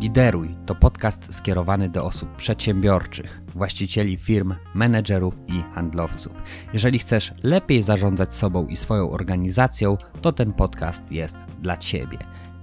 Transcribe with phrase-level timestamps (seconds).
[0.00, 6.32] Lideruj to podcast skierowany do osób przedsiębiorczych, właścicieli firm, menedżerów i handlowców.
[6.72, 12.18] Jeżeli chcesz lepiej zarządzać sobą i swoją organizacją, to ten podcast jest dla Ciebie.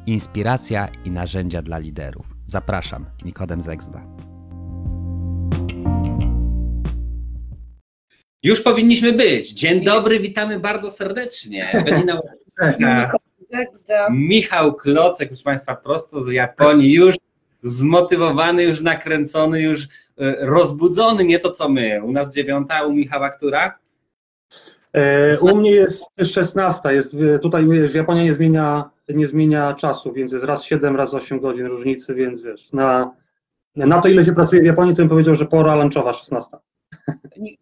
[0.05, 2.25] Inspiracja i narzędzia dla liderów.
[2.45, 4.05] Zapraszam, Nikodem Zegzda.
[8.43, 9.51] Już powinniśmy być.
[9.51, 11.71] Dzień dobry, witamy bardzo serdecznie.
[11.71, 12.19] Ewelina
[13.51, 14.07] Zegzda.
[14.11, 17.15] Michał Klocek, proszę Państwa, prosto z Japonii, już
[17.65, 19.87] zmotywowany, już nakręcony, już e,
[20.39, 22.03] rozbudzony, nie to co my.
[22.03, 23.79] U nas dziewiąta, u Michała która?
[24.93, 26.93] E, u mnie jest 16.
[26.93, 31.39] Jest, tutaj wiesz, Japonia nie zmienia, nie zmienia czasu, więc jest raz 7, raz 8
[31.39, 33.11] godzin różnicy, więc wiesz, na,
[33.75, 36.57] na to ile się pracuje w Japonii, to bym powiedział, że pora lunchowa 16.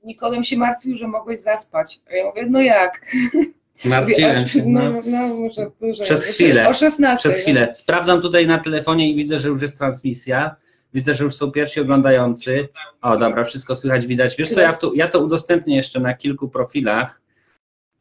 [0.04, 1.99] Nikodem się martwił, że mogłeś zaspać.
[2.12, 3.01] A ja mówię, no jak?
[3.86, 4.66] Martwiłem się.
[4.66, 6.70] No, no, no może, może Przez chwilę.
[6.70, 7.30] O 16.
[7.30, 7.76] Przez chwilę.
[7.76, 10.55] Sprawdzam tutaj na telefonie i widzę, że już jest transmisja.
[10.93, 12.68] Widzę, że już są pierwsi oglądający.
[13.02, 14.38] O, dobra, wszystko słychać, widać.
[14.38, 17.21] Wiesz co, ja to, ja to udostępnię jeszcze na kilku profilach.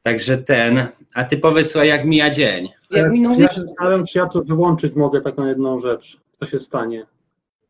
[0.03, 0.87] Także ten.
[1.15, 2.69] A ty powiedz, słuchaj, jak mija dzień.
[2.91, 3.41] Jak minął...
[3.41, 6.21] Ja się zastanawiam, czy ja to wyłączyć mogę taką jedną rzecz.
[6.41, 7.07] Co się stanie?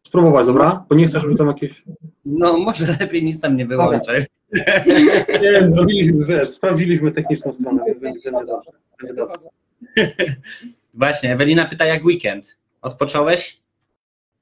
[0.06, 0.84] Spróbować, dobra?
[0.89, 1.83] Bo nie chcę, żeby tam jakieś...
[2.25, 4.27] No, może lepiej nic tam nie wyłączaj.
[5.42, 8.70] Nie, zrobiliśmy, wiesz, sprawdziliśmy techniczną stronę, więc będzie, dobrze.
[9.00, 9.48] Będzie dobrze.
[10.94, 12.59] Właśnie, Ewelina pyta, jak weekend?
[12.83, 13.62] Odpocząłeś?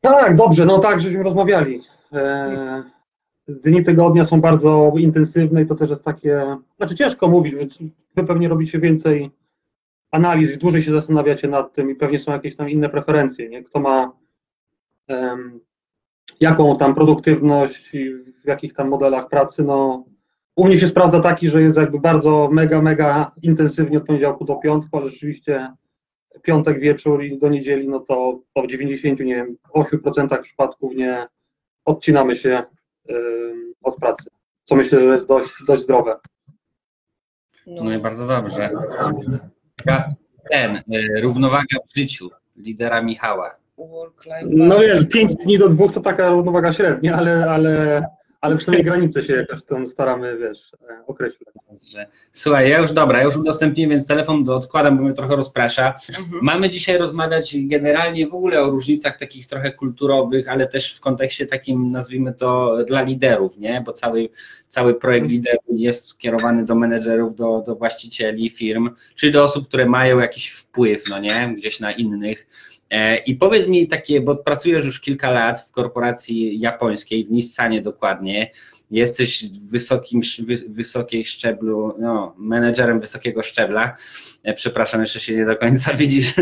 [0.01, 1.83] Tak, dobrze, no tak, żeśmy rozmawiali.
[2.13, 2.83] E,
[3.49, 7.79] dni tygodnia są bardzo intensywne i to też jest takie, znaczy ciężko mówić, więc
[8.17, 9.31] wy pewnie robicie więcej
[10.11, 13.65] analiz, dłużej się zastanawiacie nad tym i pewnie są jakieś tam inne preferencje, nie?
[13.65, 14.13] Kto ma
[15.09, 15.61] um,
[16.41, 20.05] jaką tam produktywność i w jakich tam modelach pracy, no
[20.57, 24.57] u mnie się sprawdza taki, że jest jakby bardzo mega, mega intensywnie od poniedziałku do
[24.57, 25.73] piątku, ale rzeczywiście
[26.43, 31.27] piątek wieczór i do niedzieli, no to, w 90, nie wiem, 8% przypadków nie
[31.85, 32.63] odcinamy się
[33.83, 34.31] od pracy,
[34.65, 36.17] co myślę, że jest dość, dość zdrowe.
[37.67, 38.71] No i bardzo dobrze.
[40.51, 43.60] Ten, y, równowaga w życiu lidera Michała.
[44.47, 48.05] No wiesz, 5 dni do dwóch to taka równowaga średnia, ale, ale,
[48.41, 51.49] ale przynajmniej granice się jakoś tam staramy, wiesz, e, określić.
[52.33, 55.95] Słuchaj, ja już dobra, ja już udostępnię, więc telefon odkładam, bo mnie trochę rozprasza.
[56.19, 56.39] Mhm.
[56.43, 61.47] Mamy dzisiaj rozmawiać generalnie w ogóle o różnicach takich trochę kulturowych, ale też w kontekście
[61.47, 63.83] takim, nazwijmy to, dla liderów, nie?
[63.87, 64.29] Bo cały,
[64.69, 65.37] cały projekt mhm.
[65.37, 70.51] liderów jest skierowany do menedżerów, do, do właścicieli firm, czyli do osób, które mają jakiś
[70.51, 71.55] wpływ, no nie?
[71.57, 72.47] Gdzieś na innych
[73.27, 78.51] I powiedz mi takie, bo pracujesz już kilka lat w korporacji japońskiej, w Nissanie dokładnie,
[78.91, 80.21] jesteś wysokim,
[80.69, 83.97] wysokiej szczeblu, no, menedżerem wysokiego szczebla,
[84.43, 86.35] e, przepraszam, jeszcze się nie do końca widzisz,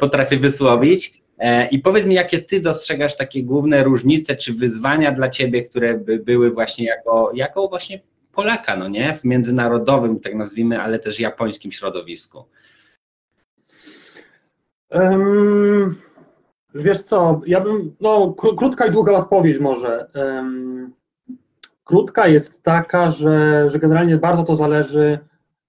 [0.00, 1.22] potrafię wysłowić.
[1.38, 5.98] E, I powiedz mi, jakie ty dostrzegasz takie główne różnice czy wyzwania dla ciebie, które
[5.98, 8.00] by były właśnie jako, jako właśnie
[8.32, 12.44] Polaka, no nie, w międzynarodowym, tak nazwijmy, ale też japońskim środowisku.
[14.90, 15.94] Um,
[16.74, 20.10] wiesz co, ja bym, no krótka i długa odpowiedź może.
[20.14, 20.92] Um,
[21.84, 25.18] krótka jest taka, że, że generalnie bardzo to zależy,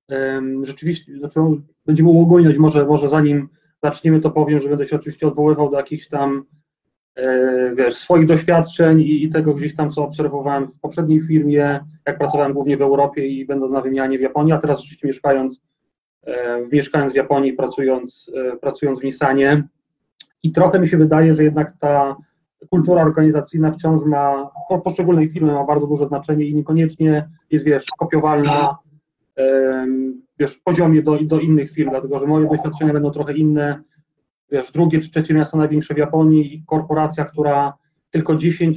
[0.10, 1.40] um, rzeczywiście, znaczy
[1.86, 3.50] będziemy uogólniać, może, może zanim
[3.84, 6.46] zaczniemy to powiem, że będę się oczywiście odwoływał do jakichś tam
[7.16, 12.18] e, wiesz, swoich doświadczeń i, i, tego gdzieś tam, co obserwowałem w poprzedniej firmie, jak
[12.18, 15.62] pracowałem głównie w Europie i będąc na wymianie w Japonii, a teraz rzeczywiście mieszkając
[16.72, 19.68] mieszkając w Japonii, pracując, e, pracując w Nissanie.
[20.44, 22.16] I trochę mi się wydaje, że jednak ta
[22.70, 27.86] kultura organizacyjna wciąż ma, po poszczególnej firmy ma bardzo duże znaczenie i niekoniecznie jest, wiesz,
[27.98, 28.78] kopiowalna
[30.40, 33.84] wiesz, w poziomie do, do innych firm, dlatego że moje doświadczenia będą trochę inne.
[34.52, 37.74] Wiesz, drugie czy trzecie miasto największe w Japonii i korporacja, która
[38.10, 38.74] tylko 10%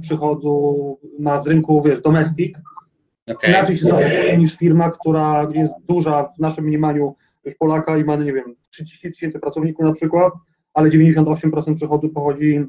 [0.00, 2.58] przychodu ma z rynku, wiesz, domestic,
[3.26, 3.50] Okay.
[3.50, 7.14] Inaczej się zachowuje niż firma, która jest duża w naszym mniemaniu
[7.44, 10.32] już Polaka i ma, nie wiem, 30 tysięcy pracowników na przykład,
[10.74, 12.64] ale 98% przychodu pochodzi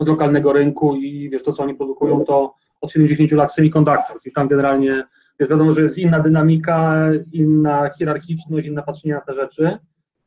[0.00, 4.32] z lokalnego rynku i wiesz, to co oni produkują to od 70 lat semiconductors i
[4.32, 5.04] tam generalnie
[5.40, 9.78] wiesz, wiadomo, że jest inna dynamika, inna hierarchiczność, inne patrzenie na te rzeczy.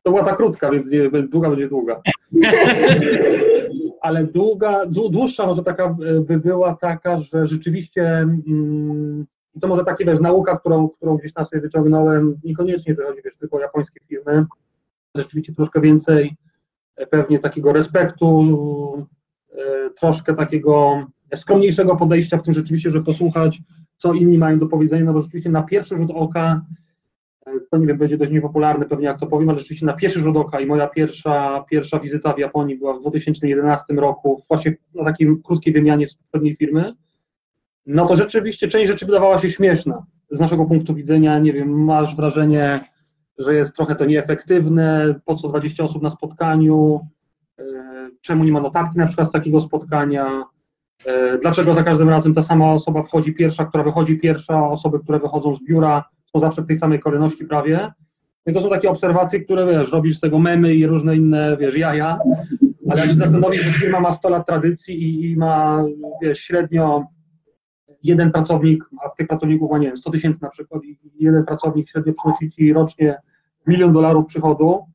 [0.04, 2.02] To była ta krótka, więc nie, długa będzie długa.
[4.02, 5.96] ale długa, dłuższa może taka
[6.28, 9.26] by była taka, że rzeczywiście mm,
[9.56, 13.22] i to może takie, wiesz, nauka, którą, którą gdzieś tam sobie wyciągnąłem, niekoniecznie, że chodzi,
[13.26, 14.46] wiesz, tylko o japońskie firmy,
[15.16, 16.36] rzeczywiście troszkę więcej
[16.96, 19.08] e, pewnie takiego respektu,
[19.52, 21.04] e, troszkę takiego
[21.36, 23.62] skromniejszego podejścia w tym rzeczywiście, że posłuchać,
[23.96, 26.62] co inni mają do powiedzenia, no bo rzeczywiście na pierwszy rzut oka
[27.72, 30.38] to nie wiem, będzie dość niepopularne pewnie jak to powiem, ale rzeczywiście na pierwszy rzut
[30.38, 35.28] oka i moja pierwsza, pierwsza wizyta w Japonii była w 2011 roku, właśnie na takiej
[35.44, 36.94] krótkiej wymianie z poprzedniej firmy,
[37.90, 40.06] no to rzeczywiście część rzeczy wydawała się śmieszna.
[40.32, 42.80] Z naszego punktu widzenia, nie wiem, masz wrażenie,
[43.38, 47.00] że jest trochę to nieefektywne, po co 20 osób na spotkaniu,
[47.60, 47.64] e,
[48.22, 50.44] czemu nie ma notatki na przykład z takiego spotkania,
[51.06, 55.20] e, dlaczego za każdym razem ta sama osoba wchodzi pierwsza, która wychodzi pierwsza, osoby, które
[55.20, 57.92] wychodzą z biura są zawsze w tej samej kolejności prawie.
[58.46, 61.78] I to są takie obserwacje, które wiesz, robisz z tego memy i różne inne, wiesz,
[61.78, 62.20] jaja,
[62.90, 65.84] ale jak się zastanowisz, że firma ma 100 lat tradycji i, i ma,
[66.22, 67.06] wiesz, średnio
[68.04, 71.90] jeden pracownik, a tych pracowników ma, nie wiem, 100 tysięcy na przykład i jeden pracownik
[71.90, 73.18] średnio przynosi ci rocznie
[73.68, 74.86] milion dolarów przychodu,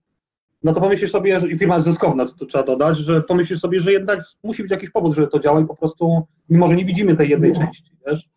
[0.63, 3.81] no to pomyślisz sobie, że i firma jest zyskowna, to, trzeba dodać, że pomyślisz sobie,
[3.81, 6.85] że jednak musi być jakiś powód, żeby to działa i po prostu, mimo że nie
[6.85, 8.29] widzimy tej jednej części, wiesz,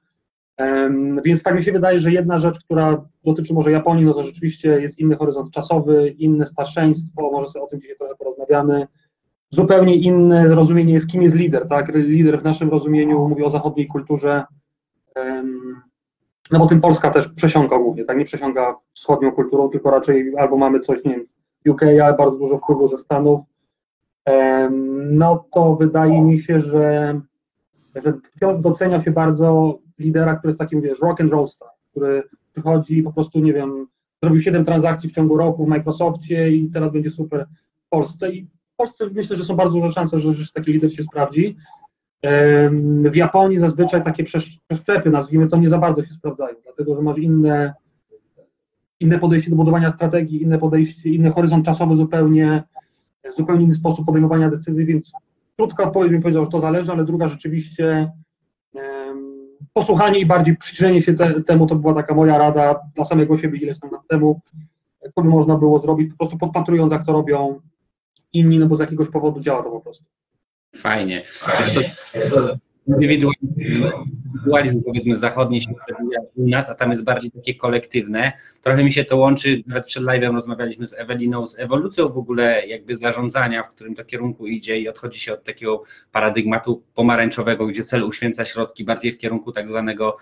[1.23, 4.81] więc tak mi się wydaje, że jedna rzecz, która dotyczy może Japonii, no to rzeczywiście
[4.81, 8.87] jest inny horyzont czasowy, inne starszeństwo, może sobie o tym dzisiaj trochę porozmawiamy.
[9.49, 11.95] Zupełnie inne rozumienie jest, kim jest lider, tak?
[11.95, 14.45] Lider w naszym rozumieniu mówi o zachodniej kulturze,
[16.51, 18.17] no bo tym Polska też przesiąga głównie, tak?
[18.17, 21.25] Nie przesiąga wschodnią kulturą, tylko raczej albo mamy coś, nie wiem,
[21.69, 23.41] UK, ale bardzo dużo wpływu ze Stanów.
[25.11, 27.19] No to wydaje mi się, że,
[27.95, 32.23] że wciąż docenia się bardzo lidera, który jest takim, wiesz, rock and roll star, który
[32.51, 33.87] przychodzi i po prostu, nie wiem,
[34.23, 37.47] zrobił 7 transakcji w ciągu roku w Microsoftie i teraz będzie super
[37.85, 38.47] w Polsce i
[38.77, 41.57] Polsce myślę, że są bardzo duże szanse, że, że taki lider się sprawdzi.
[43.11, 47.17] W Japonii zazwyczaj takie przeszczepy, nazwijmy to, nie za bardzo się sprawdzają, dlatego że masz
[47.17, 47.73] inne,
[48.99, 52.63] inne podejście do budowania strategii, inne podejście, inny horyzont czasowy zupełnie,
[53.35, 55.11] zupełnie inny sposób podejmowania decyzji, więc
[55.55, 58.11] krótka odpowiedź bym powiedział, że to zależy, ale druga rzeczywiście
[59.73, 63.59] posłuchanie i bardziej przyjrzenie się te, temu, to była taka moja rada dla samego siebie
[63.59, 64.41] ileś tam lat temu,
[65.15, 67.59] co by można było zrobić, po prostu podpatrując, jak to robią
[68.37, 70.05] inni, no bo z jakiegoś powodu działa to po prostu.
[70.75, 71.23] Fajnie.
[71.27, 71.95] Fajnie
[72.87, 78.31] indywidualizm powiedzmy zachodni się przebija u nas, a tam jest bardziej takie kolektywne.
[78.61, 82.67] Trochę mi się to łączy, nawet przed live'em rozmawialiśmy z Eweliną, z ewolucją w ogóle
[82.67, 87.83] jakby zarządzania, w którym to kierunku idzie i odchodzi się od takiego paradygmatu pomarańczowego, gdzie
[87.83, 90.17] cel uświęca środki bardziej w kierunku tak zwanego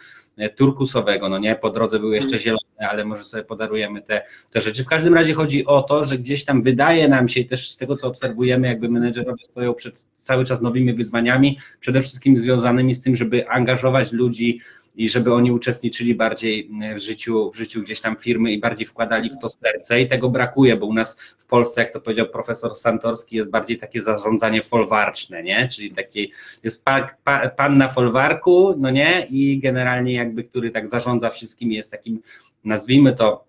[0.55, 4.21] turkusowego, no nie, po drodze były jeszcze zielone, ale może sobie podarujemy te,
[4.51, 4.83] te rzeczy.
[4.83, 7.95] W każdym razie chodzi o to, że gdzieś tam wydaje nam się też z tego,
[7.95, 13.15] co obserwujemy, jakby menedżerowie stoją przed cały czas nowymi wyzwaniami, przede wszystkim związanymi z tym,
[13.15, 14.59] żeby angażować ludzi
[14.97, 19.29] i żeby oni uczestniczyli bardziej w życiu, w życiu gdzieś tam firmy i bardziej wkładali
[19.29, 22.75] w to serce i tego brakuje, bo u nas w Polsce, jak to powiedział profesor
[22.75, 25.67] Santorski, jest bardziej takie zarządzanie folwarczne, nie?
[25.67, 26.31] Czyli taki
[26.63, 29.27] jest pa, pa, pan na folwarku, no nie?
[29.29, 32.21] I generalnie jakby, który tak zarządza wszystkim jest takim,
[32.63, 33.45] nazwijmy to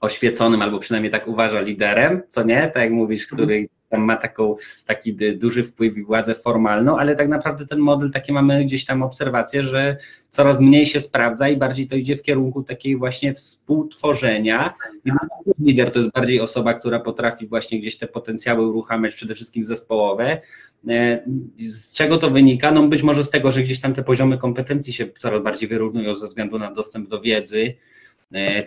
[0.00, 2.60] oświeconym, albo przynajmniej tak uważa liderem, co nie?
[2.60, 4.56] Tak jak mówisz, który tam ma taką,
[4.86, 9.02] taki duży wpływ i władzę formalną, ale tak naprawdę ten model, takie mamy gdzieś tam
[9.02, 9.96] obserwacje, że
[10.28, 14.74] coraz mniej się sprawdza i bardziej to idzie w kierunku takiej właśnie współtworzenia.
[15.04, 15.10] I
[15.58, 20.40] lider to jest bardziej osoba, która potrafi właśnie gdzieś te potencjały uruchamiać, przede wszystkim zespołowe.
[20.88, 21.24] E,
[21.58, 22.70] z czego to wynika?
[22.70, 26.14] No być może z tego, że gdzieś tam te poziomy kompetencji się coraz bardziej wyrównują
[26.14, 27.74] ze względu na dostęp do wiedzy,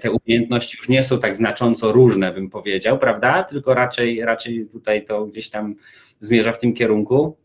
[0.01, 3.43] te umiejętności już nie są tak znacząco różne, bym powiedział, prawda?
[3.43, 5.75] Tylko raczej, raczej tutaj to gdzieś tam
[6.19, 7.37] zmierza w tym kierunku.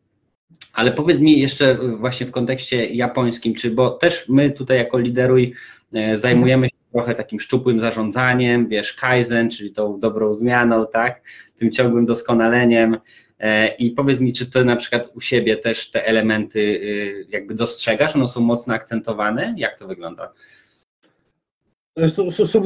[0.73, 5.55] Ale powiedz mi jeszcze właśnie w kontekście japońskim, czy bo też my tutaj jako lideruj
[5.95, 11.23] e, zajmujemy się trochę takim szczupłym zarządzaniem, wiesz, kaizen, czyli tą dobrą zmianą, tak,
[11.57, 12.97] tym ciągłym doskonaleniem.
[13.39, 16.81] E, I powiedz mi, czy to na przykład u siebie też te elementy
[17.29, 19.55] jakby dostrzegasz, one są mocno akcentowane?
[19.57, 20.33] Jak to wygląda?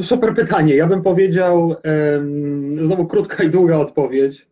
[0.01, 0.75] Super pytanie.
[0.75, 1.75] Ja bym powiedział,
[2.81, 4.47] znowu krótka i długa odpowiedź.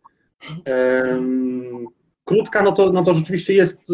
[2.24, 3.84] Krótka, no to, no to rzeczywiście jest,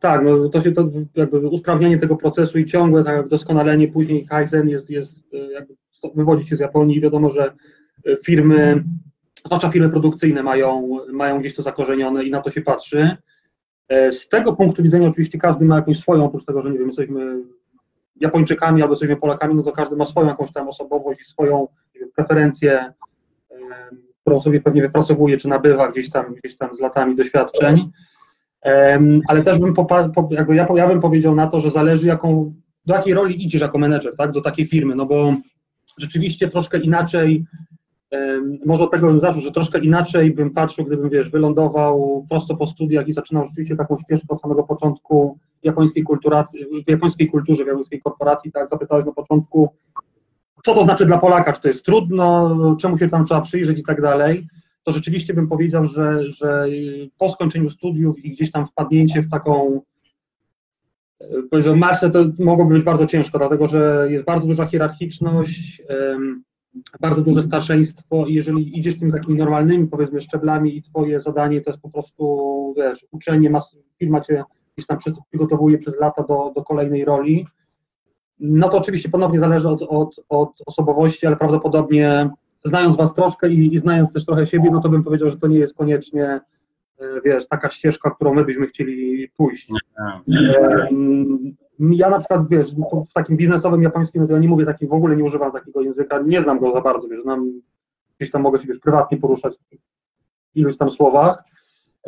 [0.00, 4.68] tak, no to się to jakby usprawnianie tego procesu i ciągłe tak doskonalenie, później Kaizen
[4.68, 5.74] jest, jest jakby
[6.14, 7.52] wywodzi się z Japonii i wiadomo, że
[8.24, 8.84] firmy,
[9.46, 13.16] zwłaszcza firmy produkcyjne mają, mają gdzieś to zakorzenione i na to się patrzy.
[13.88, 16.86] E, z tego punktu widzenia oczywiście każdy ma jakąś swoją, oprócz tego, że nie wiem,
[16.86, 17.42] jesteśmy
[18.20, 22.08] Japończykami albo jesteśmy Polakami, no to każdy ma swoją jakąś tam osobowość i swoją wiem,
[22.16, 22.92] preferencję,
[24.20, 27.90] którą sobie pewnie wypracowuje, czy nabywa gdzieś tam, gdzieś tam z latami doświadczeń.
[29.28, 29.74] Ale też bym,
[30.30, 32.54] jakby ja, ja bym powiedział na to, że zależy jaką,
[32.86, 35.34] do jakiej roli idziesz jako menedżer, tak, do takiej firmy, no bo
[35.98, 37.44] rzeczywiście troszkę inaczej
[38.66, 42.66] może od tego bym zaczął, że troszkę inaczej bym patrzył, gdybym, wiesz, wylądował prosto po
[42.66, 46.04] studiach i zaczynał rzeczywiście taką ścieżkę od samego początku japońskiej
[46.86, 49.68] w japońskiej kulturze, w japońskiej korporacji, tak, zapytałeś na początku,
[50.64, 53.84] co to znaczy dla Polaka, czy to jest trudno, czemu się tam trzeba przyjrzeć i
[53.84, 54.46] tak dalej,
[54.82, 56.66] to rzeczywiście bym powiedział, że, że
[57.18, 59.80] po skończeniu studiów i gdzieś tam wpadnięcie w taką
[61.50, 65.82] powiedzmy masę to mogłoby być bardzo ciężko, dlatego że jest bardzo duża hierarchiczność,
[67.00, 71.70] bardzo duże starszeństwo i jeżeli idziesz tymi takimi normalnymi powiedzmy szczeblami i twoje zadanie to
[71.70, 74.44] jest po prostu, wiesz, uczenie, mas, firma cię
[74.76, 77.46] gdzieś tam przygotowuje przez lata do, do kolejnej roli,
[78.40, 82.30] no to oczywiście ponownie zależy od, od, od osobowości, ale prawdopodobnie
[82.64, 85.46] znając was troszkę i, i znając też trochę siebie, no to bym powiedział, że to
[85.46, 86.40] nie jest koniecznie e,
[87.24, 89.70] wiesz, taka ścieżka, którą my byśmy chcieli pójść.
[91.78, 92.74] Ja na przykład, wiesz,
[93.10, 96.42] w takim biznesowym japońskim, ja nie mówię takim, w ogóle nie używam takiego języka, nie
[96.42, 97.52] znam go za bardzo, wiesz, znam,
[98.18, 101.44] gdzieś tam mogę się wiesz, prywatnie poruszać w iluś tam słowach,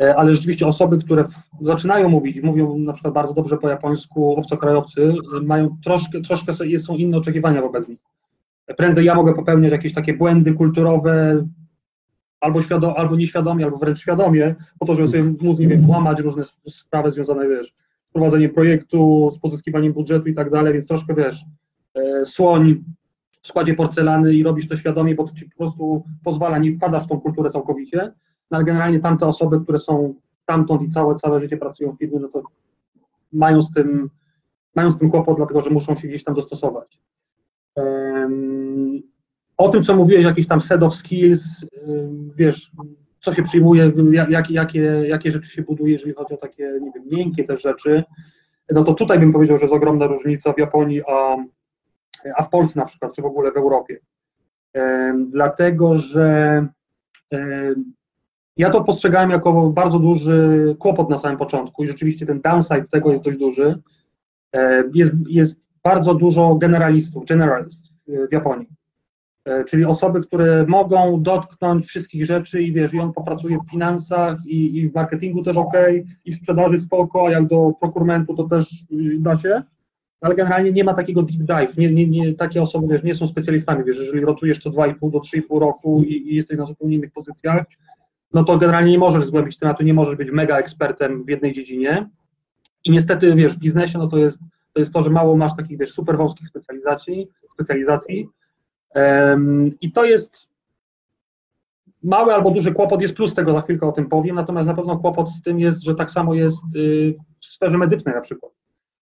[0.01, 1.25] e, ale rzeczywiście osoby, które
[1.61, 7.17] zaczynają mówić, mówią na przykład bardzo dobrze po japońsku, obcokrajowcy, mają troszkę, troszkę są inne
[7.17, 7.99] oczekiwania wobec nich.
[8.77, 11.45] Prędzej ja mogę popełniać jakieś takie błędy kulturowe,
[12.39, 16.19] albo, świadom, albo nieświadomie, albo wręcz świadomie, po to, żeby sobie móc, nie wiem, łamać
[16.19, 17.73] różne sprawy związane, wiesz,
[18.09, 21.45] z prowadzeniem projektu, z pozyskiwaniem budżetu i tak dalej, więc troszkę, wiesz,
[21.93, 22.83] e, słoń
[23.41, 27.03] w składzie porcelany i robisz to świadomie, bo to ci po prostu pozwala, nie wpadasz
[27.03, 28.11] w tą kulturę całkowicie,
[28.51, 30.13] no ale generalnie tamte osoby, które są
[30.43, 32.43] stamtąd i całe, całe życie pracują w firmie, no to
[33.33, 34.09] mają z tym,
[34.75, 36.99] mają z tym kłopot, dlatego że muszą się gdzieś tam dostosować.
[39.57, 41.43] O tym, co mówiłeś, jakiś tam set of skills,
[42.35, 42.71] wiesz,
[43.19, 43.91] co się przyjmuje,
[44.29, 48.03] jak, jakie, jakie rzeczy się buduje, jeżeli chodzi o takie, nie wiem, miękkie też rzeczy,
[48.71, 51.37] no to tutaj bym powiedział, że jest ogromna różnica w Japonii, a,
[52.35, 53.99] a w Polsce na przykład, czy w ogóle w Europie.
[55.31, 56.67] Dlatego, że
[58.57, 63.11] ja to postrzegałem jako bardzo duży kłopot na samym początku i rzeczywiście ten downside tego
[63.11, 63.81] jest dość duży.
[64.93, 68.78] Jest, jest bardzo dużo generalistów, generalistów w Japonii.
[69.49, 74.45] E, czyli osoby, które mogą dotknąć wszystkich rzeczy i wiesz, i on popracuje w finansach
[74.45, 75.73] i, i w marketingu też ok,
[76.25, 79.61] i w sprzedaży spoko, a jak do prokurentu to też y, da się,
[80.21, 83.27] ale generalnie nie ma takiego deep dive, nie, nie, nie, takie osoby wiesz, nie są
[83.27, 87.11] specjalistami, wiesz, jeżeli rotujesz co 2,5 do 3,5 roku i, i jesteś na zupełnie innych
[87.11, 87.65] pozycjach,
[88.33, 92.09] no to generalnie nie możesz zgłębić tematu, nie możesz być mega ekspertem w jednej dziedzinie.
[92.85, 94.39] I niestety, wiesz, w biznesie no to jest
[94.73, 98.29] to jest to, że mało masz takich, wiesz, super wąskich specjalizacji, specjalizacji
[99.81, 100.49] i to jest
[102.03, 104.97] mały albo duży kłopot, jest plus tego, za chwilkę o tym powiem, natomiast na pewno
[104.97, 108.51] kłopot z tym jest, że tak samo jest y, w sferze medycznej na przykład,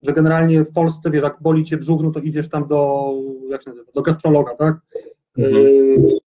[0.01, 3.11] że generalnie w Polsce, wiesz, jak boli cię brzuch, no to idziesz tam do,
[3.49, 4.75] jak się nazywa, do gastrologa, tak?
[5.37, 5.55] Mhm.
[5.55, 6.19] Y,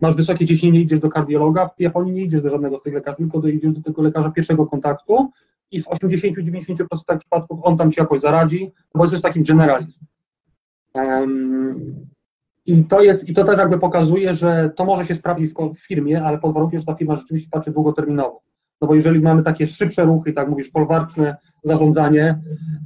[0.00, 3.16] masz wysokie ciśnienie, idziesz do kardiologa, w Japonii nie idziesz do żadnego z tych lekarzy,
[3.16, 5.30] tylko idziesz do tego lekarza pierwszego kontaktu
[5.70, 10.00] i w 80-90% przypadków on tam ci jakoś zaradzi, bo jest takim generalizm.
[10.94, 12.06] Um,
[12.70, 16.22] i to, jest, I to też jakby pokazuje, że to może się sprawdzić w, firmie,
[16.22, 18.40] ale pod warunkiem, że ta firma rzeczywiście patrzy długoterminowo.
[18.80, 22.40] No bo jeżeli mamy takie szybsze ruchy, tak mówisz, folwarczne zarządzanie,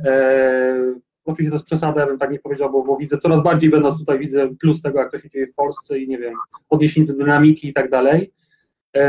[0.04, 3.70] e, oczywiście to jest przesada, ja bym tak nie powiedział, bo, bo widzę coraz bardziej
[3.70, 6.34] będąc tutaj, widzę plus tego, jak to się dzieje w Polsce i nie wiem,
[6.68, 8.32] podniesienie dynamiki i tak dalej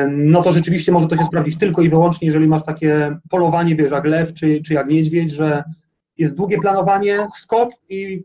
[0.09, 3.91] no to rzeczywiście może to się sprawdzić tylko i wyłącznie, jeżeli masz takie polowanie, wiesz,
[3.91, 5.63] jak lew czy, czy jak niedźwiedź, że
[6.17, 8.23] jest długie planowanie, skok i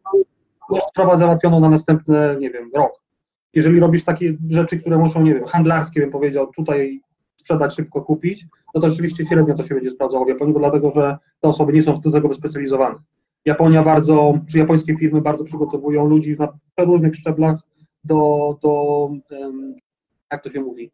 [0.71, 2.93] masz sprawę załatwioną na następny, nie wiem, rok.
[3.55, 7.01] Jeżeli robisz takie rzeczy, które muszą, nie wiem, handlarskie, bym powiedział, tutaj
[7.37, 11.19] sprzedać, szybko kupić, no to rzeczywiście średnio to się będzie sprawdzało w Japonii, dlatego że
[11.41, 12.95] te osoby nie są do tego wyspecjalizowane.
[13.45, 17.61] Japonia bardzo, czy japońskie firmy bardzo przygotowują ludzi na różnych szczeblach
[18.05, 19.09] do, do
[20.33, 20.91] jak to się mówi,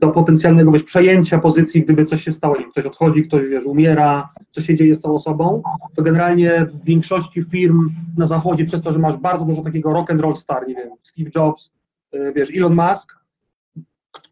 [0.00, 4.32] do potencjalnego wiesz, przejęcia pozycji, gdyby coś się stało, nie ktoś odchodzi, ktoś wiesz, umiera,
[4.50, 5.62] co się dzieje z tą osobą,
[5.96, 10.10] to generalnie w większości firm na zachodzie, przez to, że masz bardzo dużo takiego rock
[10.10, 11.72] and roll star, nie wiem, Steve Jobs,
[12.12, 13.16] e, wiesz, Elon Musk,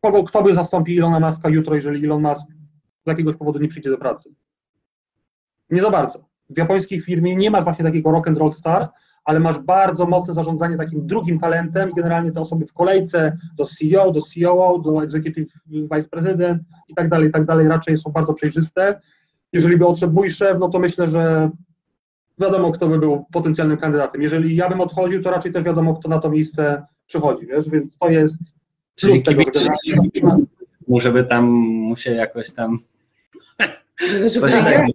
[0.00, 2.46] kogo, kto by zastąpił Elona Muska jutro, jeżeli Elon Musk
[3.04, 4.34] z jakiegoś powodu nie przyjdzie do pracy?
[5.70, 6.24] Nie za bardzo.
[6.50, 8.88] W japońskiej firmie nie masz właśnie takiego rock and roll star,
[9.24, 11.90] ale masz bardzo mocne zarządzanie takim drugim talentem.
[11.90, 16.94] I generalnie te osoby w kolejce do CEO, do COO, do Executive Vice President i
[16.94, 19.00] tak dalej, i tak dalej, raczej są bardzo przejrzyste.
[19.52, 21.50] Jeżeli by odszedł mój szef, no to myślę, że
[22.38, 24.22] wiadomo, kto by był potencjalnym kandydatem.
[24.22, 27.98] Jeżeli ja bym odchodził, to raczej też wiadomo, kto na to miejsce przychodzi, wiesz, więc
[27.98, 28.54] to jest
[29.00, 29.70] plus Czyli tego, że
[31.00, 32.78] żeby tam mu się jakoś tam
[34.28, 34.86] coś tak,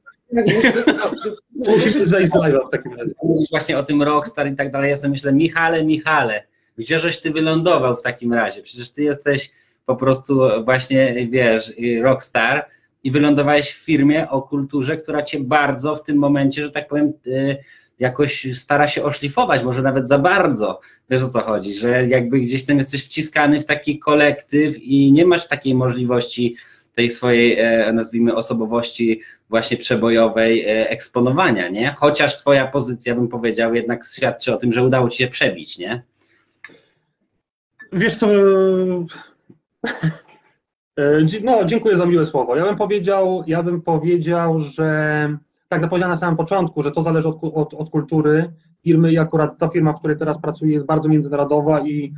[1.56, 3.12] Musimy zejść z live'a w takim razie.
[3.50, 4.90] Właśnie o tym Rockstar i tak dalej.
[4.90, 6.44] Ja sobie myślę, Michale, Michale,
[6.78, 8.62] gdzie żeś ty wylądował w takim razie?
[8.62, 9.52] Przecież ty jesteś
[9.86, 12.66] po prostu właśnie, wiesz, Rockstar
[13.04, 17.14] i wylądowałeś w firmie o kulturze, która cię bardzo w tym momencie, że tak powiem,
[18.00, 20.80] jakoś stara się oszlifować, może nawet za bardzo,
[21.10, 25.26] wiesz o co chodzi, że jakby gdzieś tam jesteś wciskany w taki kolektyw i nie
[25.26, 26.56] masz takiej możliwości
[26.96, 31.96] tej swojej, e, nazwijmy, osobowości właśnie przebojowej e, eksponowania, nie?
[31.98, 36.04] Chociaż twoja pozycja, bym powiedział, jednak świadczy o tym, że udało ci się przebić, nie?
[37.92, 38.28] Wiesz co,
[40.98, 42.56] e, no dziękuję za miłe słowo.
[42.56, 45.30] Ja bym powiedział, ja bym powiedział, że
[45.68, 49.18] tak jak powiedziałem na samym początku, że to zależy od, od, od kultury firmy i
[49.18, 52.14] akurat ta firma, w której teraz pracuję jest bardzo międzynarodowa i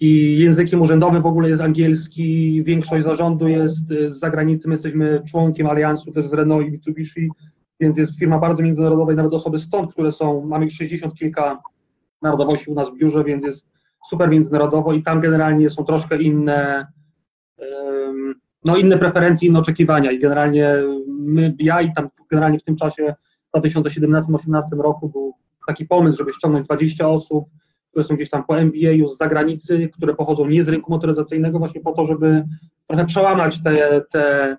[0.00, 5.66] i językiem urzędowym w ogóle jest angielski, większość zarządu jest z zagranicy, my jesteśmy członkiem
[5.66, 7.30] aliansu też z Renault i Mitsubishi,
[7.80, 11.58] więc jest firma bardzo międzynarodowa i nawet osoby stąd, które są, mamy 60 kilka
[12.22, 13.66] narodowości u nas w biurze, więc jest
[14.08, 16.86] super międzynarodowo i tam generalnie są troszkę inne,
[18.64, 20.12] no inne preferencje, inne oczekiwania.
[20.12, 20.74] I generalnie
[21.08, 23.14] my, ja i tam generalnie w tym czasie
[23.54, 25.34] w 2017-2018 roku był
[25.66, 27.44] taki pomysł, żeby ściągnąć 20 osób,
[27.90, 31.80] które są gdzieś tam po MBA z zagranicy, które pochodzą nie z rynku motoryzacyjnego, właśnie
[31.80, 32.44] po to, żeby
[32.86, 34.56] trochę przełamać te, te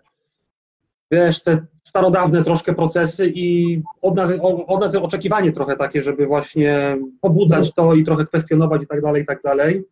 [1.11, 4.31] wiesz, te starodawne troszkę procesy i od nas,
[4.67, 9.23] od nas oczekiwanie trochę takie, żeby właśnie pobudzać to i trochę kwestionować i tak dalej,
[9.23, 9.83] i tak dalej.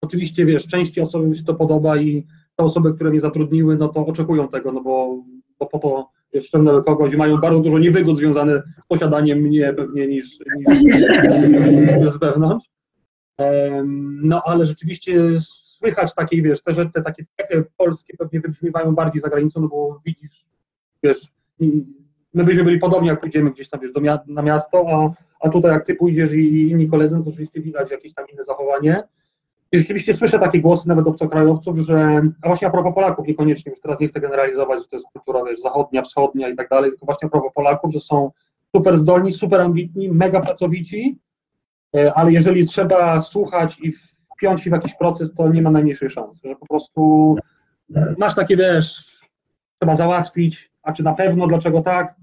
[0.00, 2.26] Oczywiście, wiesz, części osób się to podoba i
[2.56, 5.16] te osoby, które mnie zatrudniły, no to oczekują tego, no bo,
[5.58, 6.08] bo po to
[6.40, 10.38] ściągnęły kogoś i mają bardzo dużo niewygód związanych z posiadaniem mnie pewnie niż,
[10.68, 10.94] niż,
[12.00, 12.66] niż z wewnątrz.
[14.22, 19.22] No ale rzeczywiście słychać takiej, wiesz, te, że te takie cechy polskie pewnie wybrzmiewają bardziej
[19.22, 20.46] za granicą, no bo widzisz,
[21.02, 21.32] wiesz,
[22.34, 25.10] my byśmy byli podobni, jak pójdziemy gdzieś tam, wiesz, do mia na miasto, a,
[25.40, 28.44] a tutaj jak ty pójdziesz i inni koledzy, no to rzeczywiście widać jakieś tam inne
[28.44, 29.02] zachowanie.
[29.74, 33.80] I rzeczywiście słyszę takie głosy nawet obcokrajowców, że, a właśnie a propos Polaków niekoniecznie, już
[33.80, 37.06] teraz nie chcę generalizować, że to jest kultura wiesz, zachodnia, wschodnia i tak dalej, tylko
[37.06, 38.30] właśnie a propos Polaków, że są
[38.76, 41.18] super zdolni, super ambitni, mega pracowici,
[41.96, 43.92] e, ale jeżeli trzeba słuchać i
[44.36, 47.36] wpiąć się w jakiś proces, to nie ma najmniejszej szansy, że po prostu
[48.18, 49.18] masz takie, wiesz,
[49.78, 52.14] trzeba załatwić, a czy na pewno, dlaczego tak,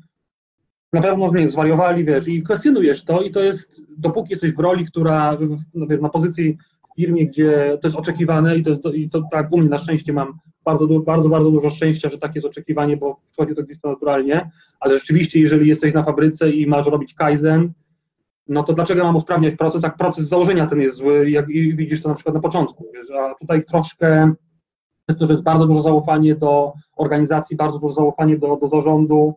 [0.93, 4.85] na pewno nie, zwariowali, wiesz, i kwestionujesz to i to jest, dopóki jesteś w roli,
[4.85, 5.37] która,
[5.73, 6.57] no wiesz, na pozycji
[6.95, 10.13] firmie, gdzie to jest oczekiwane i to, jest, i to tak u mnie na szczęście
[10.13, 13.89] mam bardzo, bardzo, bardzo dużo szczęścia, że takie jest oczekiwanie, bo wchodzi to gdzieś to
[13.89, 14.49] naturalnie,
[14.79, 17.73] ale rzeczywiście jeżeli jesteś na fabryce i masz robić kaizen,
[18.47, 22.01] no to dlaczego mam usprawniać proces, jak proces założenia ten jest zły jak, i widzisz
[22.01, 24.33] to na przykład na początku, wiesz, a tutaj troszkę
[25.07, 29.33] jest to, że jest bardzo dużo zaufanie do organizacji, bardzo dużo zaufanie do, do zarządu,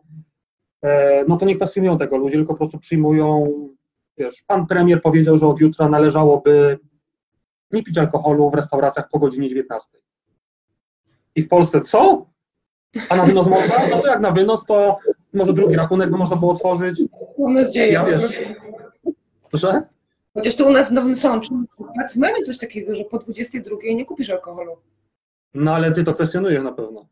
[0.81, 3.47] e, no to nie kwestionują tego ludzie, tylko po prostu przyjmują,
[4.17, 6.79] wiesz, pan premier powiedział, że od jutra należałoby
[7.75, 9.97] nie pić alkoholu w restauracjach po godzinie 19.
[11.35, 12.25] I w Polsce co?
[13.09, 13.87] A na wynos można?
[13.89, 14.97] No to jak na wynos, to
[15.33, 17.01] może drugi rachunek by można było otworzyć.
[17.35, 17.93] U nas dzieje.
[17.93, 18.41] Ja wiesz.
[19.49, 19.81] Proszę?
[20.33, 21.63] Chociaż tu u nas w Nowym Sączu
[22.15, 24.71] mamy coś takiego, że po 22 nie kupisz alkoholu.
[25.53, 27.07] No ale ty to kwestionujesz na pewno.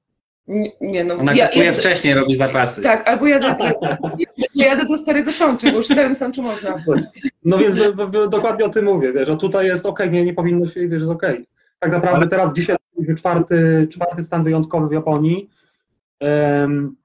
[0.47, 1.15] Nie, nie no.
[1.15, 2.81] Ona ja, kupuje ja, wcześniej, robi zapasy.
[2.81, 3.55] Tak, albo jadę,
[4.55, 6.83] jadę do Starego Sączu, bo już w Starym Sączu można.
[7.45, 10.33] No więc do, do, dokładnie o tym mówię, wiesz, a tutaj jest ok, nie, nie
[10.33, 11.23] powinno się, wiesz, jest ok.
[11.79, 12.27] Tak naprawdę Ale...
[12.27, 15.49] teraz dzisiaj mieliśmy czwarty, czwarty stan wyjątkowy w Japonii.
[16.21, 16.95] Um,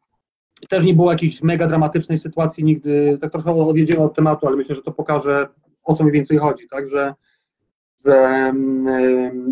[0.69, 4.75] też nie było jakiejś mega dramatycznej sytuacji nigdy, tak trochę odjedziemy od tematu, ale myślę,
[4.75, 5.49] że to pokaże,
[5.85, 7.15] o co mniej więcej chodzi, tak, że
[8.05, 8.53] że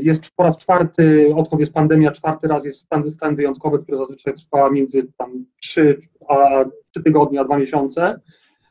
[0.03, 4.35] jest po raz czwarty, odkąd jest pandemia, czwarty raz jest stan, stan wyjątkowy, który zazwyczaj
[4.35, 8.21] trwa między tam 3, a 3 tygodnie, a 2 miesiące.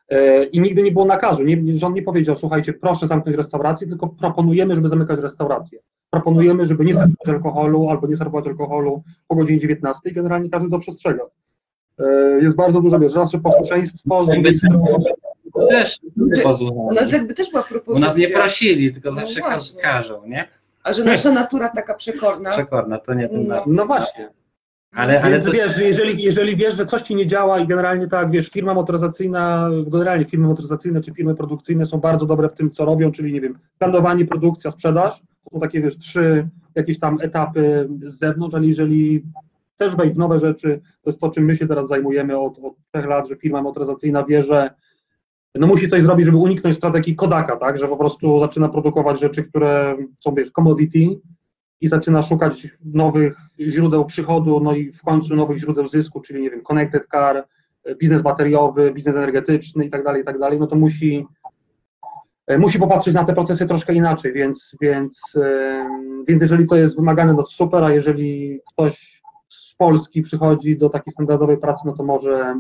[0.10, 1.44] E, I nigdy nie było nakazu.
[1.44, 5.80] Nie, rząd nie powiedział, słuchajcie, proszę zamknąć restaurację, tylko proponujemy, żeby zamykać restaurację.
[6.10, 10.70] Proponujemy, żeby nie serwować alkoholu albo nie serwować alkoholu po godzinie 19 i generalnie każdy
[10.70, 11.24] to przestrzega.
[12.00, 12.06] E,
[12.42, 14.80] jest bardzo dużo, wiesz, nasze posłuszeństwo, z drugiej strony
[15.70, 16.00] też
[16.76, 18.08] U nas jakby też była propozycja.
[18.08, 19.82] U nas nie prosili, tylko no zawsze właśnie.
[19.82, 20.48] każą, nie?
[20.84, 22.52] A że nasza natura taka przekorna.
[22.52, 24.30] Przekorna, to nie ten no, no właśnie.
[24.92, 28.32] Ale, ale Więc wiesz, jeżeli, jeżeli wiesz, że coś ci nie działa i generalnie tak,
[28.32, 32.86] wiesz, firma motoryzacyjna, generalnie firmy motoryzacyjne czy firmy produkcyjne są bardzo dobre w tym, co
[32.86, 37.90] robią, czyli nie wiem, planowanie, produkcja, sprzedaż, to są takie, wiesz, trzy jakieś tam etapy
[38.06, 39.24] z zewnątrz, ale jeżeli
[39.76, 42.74] chcesz wejść w nowe rzeczy, to jest to, czym my się teraz zajmujemy od, od
[42.92, 44.70] trzech lat, że firma motoryzacyjna wie, że
[45.56, 49.44] no musi coś zrobić, żeby uniknąć strategii Kodaka, tak, że po prostu zaczyna produkować rzeczy,
[49.44, 51.20] które są, wiesz, commodity
[51.82, 56.50] i zaczyna szukać nowych źródeł przychodu, no i w końcu nowych źródeł zysku, czyli, nie
[56.50, 57.48] wiem, connected car,
[58.00, 61.26] biznes bateriowy, biznes energetyczny i tak dalej, i tak dalej, no to musi
[62.58, 65.34] musi popatrzeć na te procesy troszkę inaczej, więc, więc,
[66.28, 70.90] więc jeżeli to jest wymagane, no to super, a jeżeli ktoś z Polski przychodzi do
[70.90, 72.60] takiej standardowej pracy, no to może,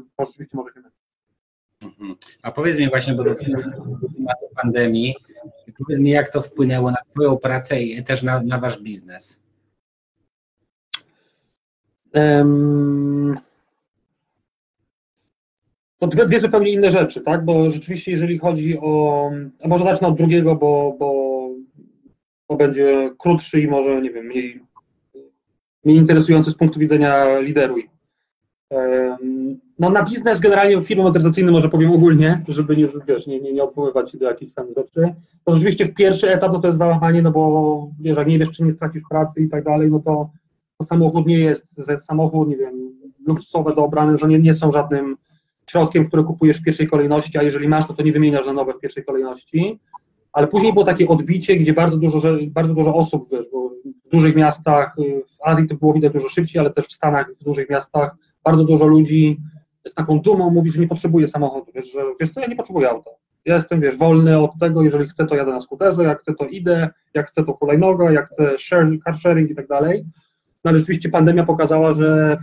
[0.54, 0.95] może się.
[2.42, 5.16] A powiedz mi właśnie, bo do tematu pandemii,
[5.78, 9.46] powiedz mi, jak to wpłynęło na Twoją pracę i też na, na Wasz biznes?
[16.00, 17.46] To dwie, dwie, zupełnie inne rzeczy, tak?
[17.46, 19.32] Bo rzeczywiście, jeżeli chodzi o.
[19.62, 21.50] A może zacznę od drugiego, bo, bo,
[22.50, 24.62] bo będzie krótszy i może, nie wiem, mniej,
[25.84, 27.95] mniej interesujący z punktu widzenia lideruj.
[29.80, 33.64] No na biznes generalnie firmy motoryzacyjne może powiem ogólnie, żeby nie, wiesz, nie, nie, nie
[33.64, 35.14] odwoływać do jakichś tam rzeczy.
[35.44, 38.52] To rzeczywiście w pierwszy etap no to jest załamanie, no bo wiesz, jak nie wiesz,
[38.52, 40.30] czy nie stracisz pracy i tak dalej, no to,
[40.78, 41.68] to samochód nie jest,
[42.00, 42.74] samochód, nie wiem,
[43.28, 45.18] luksusowe dobra, że nie, nie są żadnym
[45.70, 48.74] środkiem, które kupujesz w pierwszej kolejności, a jeżeli masz, no to nie wymieniasz na nowe
[48.74, 49.80] w pierwszej kolejności.
[50.34, 53.70] Ale później było takie odbicie, gdzie bardzo dużo, bardzo dużo osób, wiesz, bo
[54.06, 54.96] w dużych miastach,
[55.38, 58.64] w Azji to było widać dużo szybciej, ale też w Stanach, w dużych miastach bardzo
[58.64, 59.38] dużo ludzi
[59.88, 62.90] z taką dumą mówi, że nie potrzebuje samochodu, wiesz, że wiesz co, ja nie potrzebuję
[62.90, 63.12] auta.
[63.46, 66.46] Ja jestem, wiesz, wolny od tego, jeżeli chcę, to jadę na skuterze, jak chcę, to
[66.46, 70.06] idę, jak chcę, to hulajnoga, jak chcę share, car sharing i tak dalej.
[70.64, 72.38] No ale rzeczywiście pandemia pokazała, że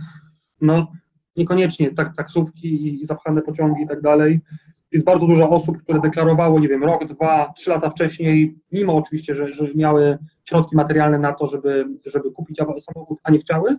[0.61, 0.91] no
[1.37, 4.39] niekoniecznie tak, taksówki i zapchane pociągi i tak dalej.
[4.91, 9.35] Jest bardzo dużo osób, które deklarowało, nie wiem, rok, dwa, trzy lata wcześniej, mimo oczywiście,
[9.35, 13.77] że, że miały środki materialne na to, żeby, żeby kupić samochód, a nie chciały.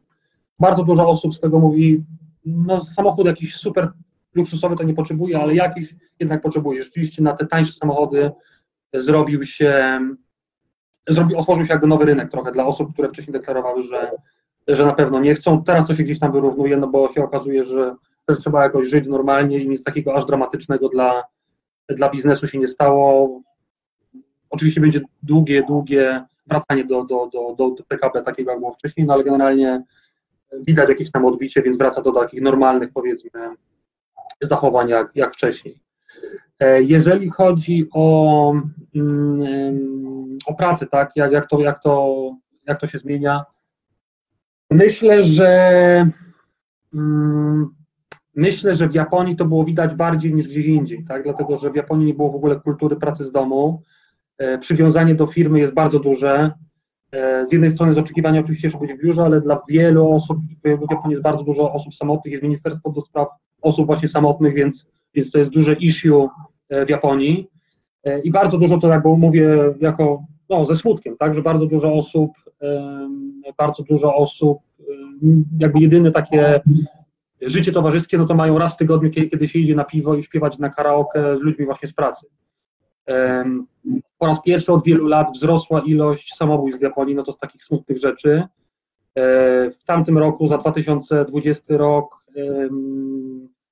[0.59, 2.05] Bardzo dużo osób z tego mówi,
[2.45, 3.93] no samochód jakiś super
[4.35, 6.83] luksusowy to nie potrzebuje, ale jakiś jednak potrzebuje.
[6.83, 8.31] Rzeczywiście na te tańsze samochody
[8.95, 10.01] zrobił się,
[11.09, 14.11] zrobił, otworzył się jakby nowy rynek trochę dla osób, które wcześniej deklarowały, że,
[14.69, 15.65] że na pewno nie chcą.
[15.65, 17.95] Teraz to się gdzieś tam wyrównuje, no bo się okazuje, że
[18.27, 21.25] też trzeba jakoś żyć normalnie i nic takiego aż dramatycznego dla,
[21.89, 23.41] dla biznesu się nie stało.
[24.51, 29.15] Oczywiście będzie długie, długie wracanie do, do, do, do PKB takiego, jak było wcześniej, no
[29.15, 29.83] ale generalnie
[30.67, 33.31] widać jakieś tam odbicie, więc wraca do takich normalnych, powiedzmy,
[34.43, 35.81] zachowań jak, jak wcześniej.
[36.61, 38.53] E, jeżeli chodzi o,
[38.95, 42.31] mm, o pracę, tak, jak, jak, to, jak, to,
[42.67, 43.45] jak to się zmienia,
[44.71, 45.51] myślę, że
[46.95, 47.75] mm,
[48.35, 51.77] myślę, że w Japonii to było widać bardziej niż gdzieś indziej, tak, dlatego, że w
[51.77, 53.83] Japonii nie było w ogóle kultury pracy z domu,
[54.39, 56.53] e, przywiązanie do firmy jest bardzo duże,
[57.43, 60.91] z jednej strony z oczekiwania oczywiście, żeby być w biurze, ale dla wielu osób, w
[60.91, 63.29] Japonii jest bardzo dużo osób samotnych, jest Ministerstwo do Spraw
[63.63, 66.29] Osób właśnie samotnych, więc, więc to jest duże issue
[66.69, 67.49] e, w Japonii.
[68.05, 71.93] E, I bardzo dużo to, jakby mówię, jako no, ze smutkiem, tak, że bardzo dużo
[71.93, 72.31] osób,
[73.59, 74.59] bardzo dużo osób,
[75.59, 76.61] jakby jedyne takie
[77.43, 80.59] życie towarzyskie, no to mają raz w tygodniu, kiedy się idzie na piwo i śpiewać
[80.59, 82.27] na karaoke z ludźmi właśnie z pracy.
[84.19, 87.65] Po raz pierwszy od wielu lat wzrosła ilość samobójstw w Japonii, no to z takich
[87.65, 88.43] smutnych rzeczy.
[89.15, 92.25] E, w tamtym roku, za 2020 rok,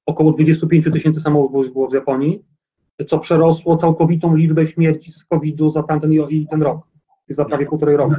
[0.06, 2.44] około 25 tysięcy samobójstw było w Japonii,
[3.06, 6.86] co przerosło całkowitą liczbę śmierci z COVID-u za tamten i ten rok,
[7.28, 8.14] za prawie półtorej roku.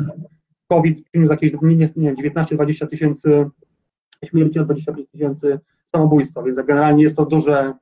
[0.67, 3.49] COVID przyniósł jakieś nie, nie, 19-20 tysięcy
[4.25, 5.59] śmierci, a 25 tysięcy
[5.91, 7.73] samobójstwa, więc generalnie jest to duże,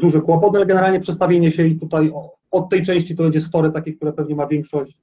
[0.00, 2.12] duży kłopot, ale generalnie przestawienie się i tutaj
[2.50, 4.98] od tej części to będzie story takie, które pewnie ma większość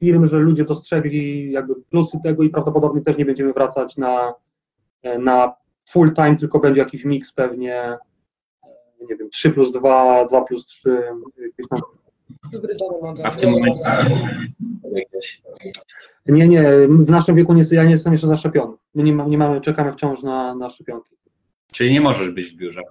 [0.00, 4.34] firm, że ludzie dostrzegli jakby plusy tego i prawdopodobnie też nie będziemy wracać na,
[5.18, 5.54] na
[5.88, 7.98] full time, tylko będzie jakiś miks pewnie,
[9.08, 11.02] nie wiem, 3 plus 2, 2 plus 3,
[11.36, 11.80] gdzieś tam.
[13.24, 13.80] A w tym momencie
[16.26, 18.76] nie, nie, w naszym wieku nie, ja nie jestem jeszcze zaszczepiony.
[18.94, 21.16] My nie, nie mamy, czekamy wciąż na, na szczepionki.
[21.72, 22.82] Czyli nie możesz być w biurze.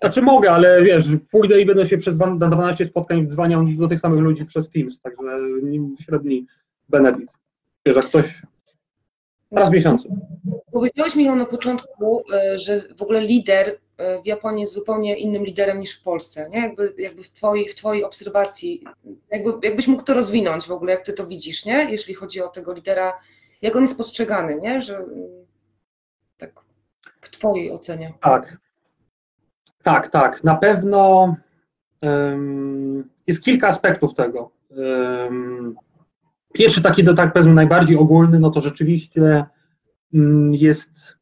[0.00, 4.20] Znaczy mogę, ale wiesz, pójdę i będę się przez 12 spotkań dzwaniał do tych samych
[4.20, 5.38] ludzi przez Teams, także
[6.00, 6.46] średni
[6.88, 7.30] benefit.
[7.86, 8.42] Wiesz, jak ktoś
[9.50, 10.16] raz w miesiącu.
[10.72, 15.44] Powiedziałeś Michał na początku, e, że w ogóle lider e, w Japonii jest zupełnie innym
[15.44, 16.60] liderem niż w Polsce, nie?
[16.60, 18.84] Jakby, jakby w, twojej, w twojej obserwacji,
[19.30, 21.90] jakby, jakbyś mógł to rozwinąć w ogóle, jak ty to widzisz, nie?
[21.90, 23.20] Jeśli chodzi o tego lidera,
[23.62, 24.80] jak on jest postrzegany, nie?
[24.80, 25.04] Że
[26.38, 26.52] tak
[27.20, 28.12] w twojej ocenie.
[28.20, 28.56] Tak,
[29.86, 30.44] tak, tak.
[30.44, 31.34] Na pewno
[32.02, 34.50] um, jest kilka aspektów tego.
[34.70, 35.74] Um,
[36.52, 39.44] pierwszy taki, no tak powiedzmy najbardziej ogólny, no to rzeczywiście
[40.12, 41.16] um, jest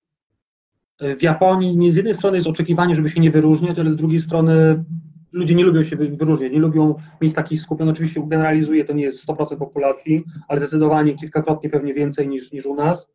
[1.18, 4.20] w Japonii, nie z jednej strony jest oczekiwanie, żeby się nie wyróżniać, ale z drugiej
[4.20, 4.84] strony
[5.32, 7.88] ludzie nie lubią się wyróżniać, nie lubią mieć takich skupień.
[7.88, 12.74] Oczywiście generalizuję, to nie jest 100% populacji, ale zdecydowanie kilkakrotnie pewnie więcej niż, niż u
[12.74, 13.12] nas.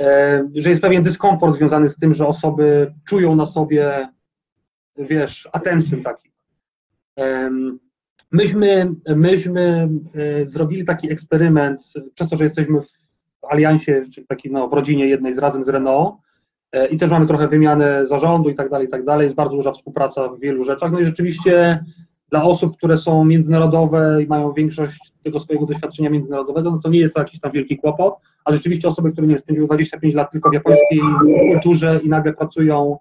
[0.00, 4.08] E, że jest pewien dyskomfort związany z tym, że osoby czują na sobie
[4.98, 6.28] wiesz, attention taki.
[8.32, 11.82] Myśmy, myśmy e, zrobili taki eksperyment,
[12.14, 15.68] przez to, że jesteśmy w aliansie, czyli taki no, w rodzinie jednej z razem z
[15.68, 16.14] Renault,
[16.90, 19.24] i też mamy trochę wymianę zarządu i tak dalej, i tak dalej.
[19.24, 20.92] Jest bardzo duża współpraca w wielu rzeczach.
[20.92, 21.84] No i rzeczywiście
[22.30, 26.98] dla osób, które są międzynarodowe i mają większość tego swojego doświadczenia międzynarodowego, no to nie
[26.98, 30.50] jest to jakiś tam wielki kłopot, ale rzeczywiście osoby, które nie spędziły 25 lat tylko
[30.50, 31.00] w japońskiej
[31.52, 32.98] kulturze i nagle pracują e,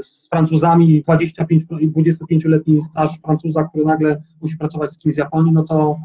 [0.00, 5.52] z Francuzami 25 i 25-letni staż Francuza, który nagle musi pracować z kimś z Japonii,
[5.52, 5.98] no to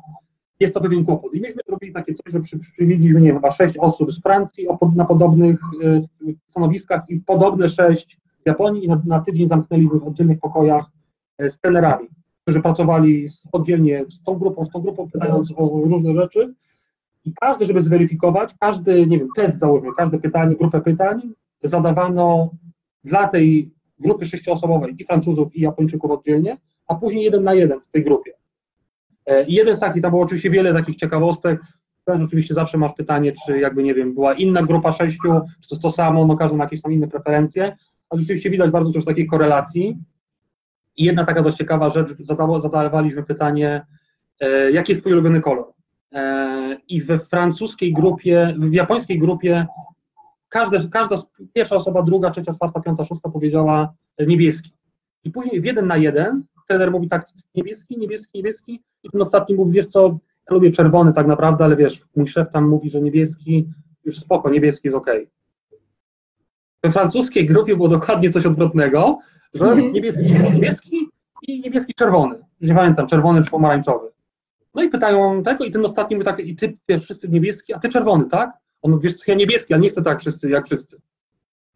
[0.60, 1.34] jest to pewien kłopot.
[1.34, 5.06] I myśmy zrobili takie coś, że przy, nie wiem, chyba sześć osób z Francji na
[5.06, 6.02] podobnych e,
[6.46, 10.86] stanowiskach i podobne sześć z Japonii i na, na tydzień zamknęliśmy w oddzielnych pokojach
[11.38, 12.08] e, z trenerami
[12.50, 16.54] którzy pracowali oddzielnie z tą grupą, z tą grupą, pytając o różne rzeczy.
[17.26, 21.22] I każdy, żeby zweryfikować, każdy, nie wiem, test załóżmy, każde pytanie, grupę pytań
[21.64, 22.50] zadawano
[23.04, 26.58] dla tej grupy sześcioosobowej i Francuzów, i Japończyków oddzielnie,
[26.88, 28.32] a później jeden na jeden w tej grupie.
[29.26, 31.62] E, I jeden z takich, tam było oczywiście wiele takich ciekawostek,
[32.06, 35.76] też oczywiście zawsze masz pytanie, czy jakby, nie wiem, była inna grupa sześciu, czy to
[35.76, 37.78] jest to samo, no każdy ma jakieś tam inne preferencje,
[38.10, 39.98] ale rzeczywiście widać bardzo dużo takiej korelacji,
[40.98, 43.86] i jedna taka dość ciekawa rzecz, zadawaliśmy pytanie,
[44.40, 45.74] e, jaki jest Twój ulubiony kolor?
[46.14, 49.68] E, I we francuskiej grupie, w japońskiej grupie
[50.50, 51.16] każda, każda
[51.54, 54.72] pierwsza osoba, druga, trzecia, czwarta, piąta, szósta powiedziała niebieski.
[55.24, 59.56] I później w jeden na jeden trener mówi tak, niebieski, niebieski, niebieski i ten ostatni
[59.56, 63.02] mówi, wiesz co, ja lubię czerwony tak naprawdę, ale wiesz, mój szef tam mówi, że
[63.02, 63.70] niebieski,
[64.06, 65.08] już spoko, niebieski jest ok.
[66.84, 69.20] We francuskiej grupie było dokładnie coś odwrotnego,
[69.54, 71.08] że niebieski, niebieski, niebieski
[71.42, 72.36] i niebieski, czerwony.
[72.62, 74.08] Nie pamiętam, czerwony czy pomarańczowy.
[74.76, 77.80] No i pytają tego i ten ostatni mówi tak, i ty wiesz, wszyscy niebieski, a
[77.80, 78.52] ty czerwony, tak?
[78.82, 80.98] On mówi, wiesz, ja niebieski, ale nie chcę tak wszyscy, jak wszyscy.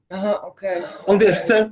[0.10, 0.84] Aha, okej.
[0.84, 1.06] Okay.
[1.06, 1.70] On wiesz, chce,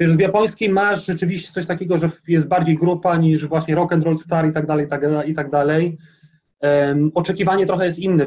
[0.00, 4.04] wiesz, w japońskiej masz rzeczywiście coś takiego, że jest bardziej grupa niż właśnie rock and
[4.04, 5.98] roll star i tak dalej, i tak, i tak dalej.
[6.60, 8.26] Um, oczekiwanie trochę jest inne.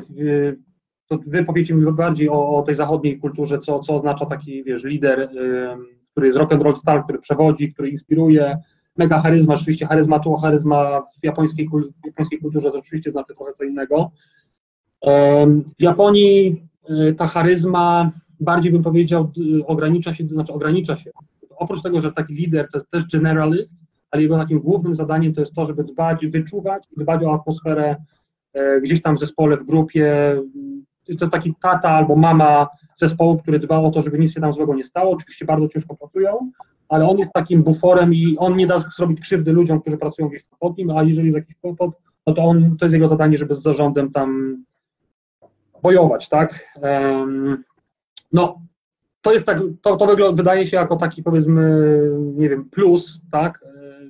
[1.08, 4.84] To wy powiecie mi bardziej o, o tej zachodniej kulturze, co, co oznacza taki, wiesz,
[4.84, 8.58] lider um, który jest rock and roll star, który przewodzi, który inspiruje,
[8.98, 11.68] mega charyzma, rzeczywiście charyzma tu, charyzma w japońskiej,
[12.04, 14.12] w japońskiej kulturze to rzeczywiście znaczy trochę co innego.
[15.80, 19.32] W Japonii e, ta charyzma bardziej bym powiedział
[19.66, 21.12] ogranicza się, znaczy ogranicza się.
[21.50, 23.76] Oprócz tego, że taki lider to jest też generalist,
[24.12, 27.96] ale jego takim głównym zadaniem to jest to, żeby dbać, wyczuwać dbać o atmosferę
[28.54, 30.36] e, gdzieś tam w zespole, w grupie,
[31.06, 34.54] to jest taki tata albo mama zespołu, który dba o to, żeby nic się tam
[34.54, 35.12] złego nie stało.
[35.12, 36.52] Oczywiście bardzo ciężko pracują,
[36.90, 40.44] ale on jest takim buforem i on nie da zrobić krzywdy ludziom, którzy pracują gdzieś
[40.60, 41.92] pod nim, a jeżeli jest jakiś kłopot,
[42.28, 44.58] no to on, to jest jego zadanie, żeby z zarządem tam
[45.82, 46.78] bojować, tak?
[48.32, 48.62] No,
[49.22, 52.02] to jest tak, to, to wydaje się jako taki powiedzmy,
[52.36, 53.66] nie wiem, plus, tak?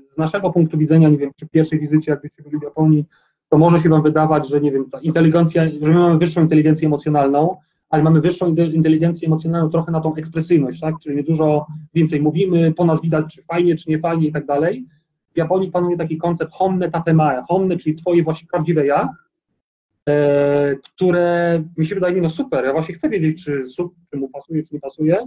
[0.09, 3.05] Z naszego punktu widzenia, nie wiem, przy pierwszej wizycie, jakbyście byli w Japonii,
[3.49, 6.87] to może się Wam wydawać, że nie wiem, ta inteligencja, że my mamy wyższą inteligencję
[6.87, 7.57] emocjonalną,
[7.89, 10.95] ale mamy wyższą inteligencję emocjonalną trochę na tą ekspresyjność, tak?
[11.03, 14.85] Czyli dużo więcej mówimy, po nas widać, czy fajnie, czy nie fajnie i tak dalej.
[15.33, 19.09] W Japonii panuje taki koncept honne tatemae, honne, czyli twoje właśnie prawdziwe ja, e,
[20.81, 23.63] które mi się wydaje, no super, ja właśnie chcę wiedzieć, czy,
[24.11, 25.17] czy mu pasuje, czy nie pasuje.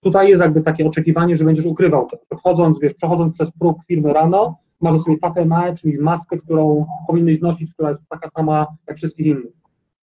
[0.00, 2.36] Tutaj jest jakby takie oczekiwanie, że będziesz ukrywał to.
[2.36, 7.72] Wchodząc, wiesz, przechodząc przez próg firmy rano, masz sobie tatemae, czyli maskę, którą powinieneś nosić,
[7.72, 9.52] która jest taka sama jak wszystkich innych.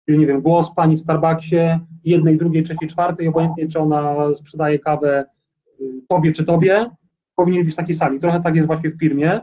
[0.06, 4.80] Czyli nie wiem, głos pani w Starbucksie, jednej, drugiej, trzeciej, czwartej, obojętnie czy ona sprzedaje
[4.80, 5.26] kawę
[5.82, 6.90] y, tobie czy tobie,
[7.36, 8.20] powinien być taki sami.
[8.20, 9.42] Trochę tak jest właśnie w firmie,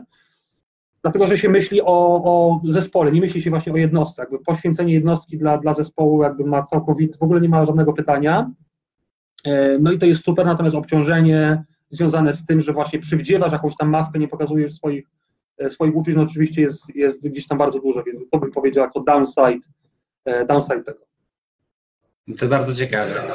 [1.07, 4.21] dlatego że się myśli o, o zespole, nie myśli się właśnie o jednostce.
[4.21, 8.51] Jakby poświęcenie jednostki dla, dla zespołu jakby ma całkowicie, w ogóle nie ma żadnego pytania.
[9.45, 13.75] E, no i to jest super, natomiast obciążenie związane z tym, że właśnie przywdziewasz jakąś
[13.75, 15.07] tam maskę, nie pokazujesz swoich
[15.57, 18.83] E, swoich uczuć, no oczywiście jest, jest gdzieś tam bardzo dużo, więc to bym powiedział
[18.83, 19.67] jako downside,
[20.25, 20.99] e, downside tego.
[22.39, 23.27] To bardzo ciekawe.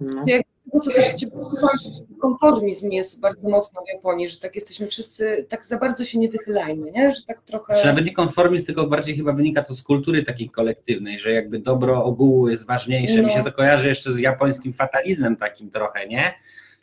[0.00, 0.24] No.
[0.72, 1.14] Tego, co też
[2.20, 6.28] konformizm jest bardzo mocno w Japonii, że tak jesteśmy wszyscy, tak za bardzo się nie
[6.28, 7.12] wychylajmy, nie?
[7.12, 7.74] że tak trochę...
[7.74, 11.58] Czy nawet nie konformizm, tylko bardziej chyba wynika to z kultury takiej kolektywnej, że jakby
[11.58, 13.22] dobro ogółu jest ważniejsze.
[13.22, 13.28] No.
[13.28, 16.34] Mi się to kojarzy jeszcze z japońskim fatalizmem takim trochę, nie?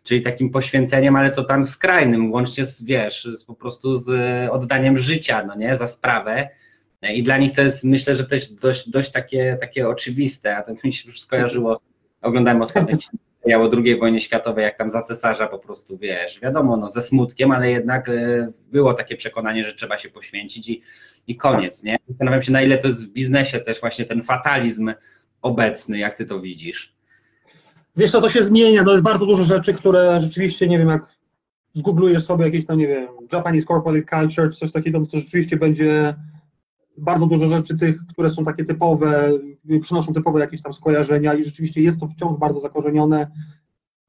[0.04, 4.10] czyli takim poświęceniem, ale to tam skrajnym, łącznie z, wiesz, z, po prostu z
[4.52, 6.50] oddaniem życia, no nie, za sprawę.
[7.14, 10.74] I dla nich to jest, myślę, że też dość, dość takie, takie oczywiste, a to
[10.84, 11.80] mi się już skojarzyło,
[12.22, 12.98] oglądałem ostatnio
[13.56, 17.52] o II wojnie światowej, jak tam za cesarza po prostu, wiesz, wiadomo, no ze smutkiem,
[17.52, 20.82] ale jednak e, było takie przekonanie, że trzeba się poświęcić i,
[21.28, 21.98] i koniec, nie?
[22.08, 24.94] Zastanawiam się, na ile to jest w biznesie też właśnie ten fatalizm
[25.42, 26.94] obecny, jak ty to widzisz.
[27.98, 31.18] Wiesz co, to się zmienia, to jest bardzo dużo rzeczy, które rzeczywiście, nie wiem, jak
[31.74, 36.16] zgooglujesz sobie jakieś tam, nie wiem, Japanese Corporate Culture czy coś takiego, to rzeczywiście będzie
[36.98, 39.32] bardzo dużo rzeczy tych, które są takie typowe,
[39.82, 43.32] przynoszą typowe jakieś tam skojarzenia i rzeczywiście jest to wciąż bardzo zakorzenione.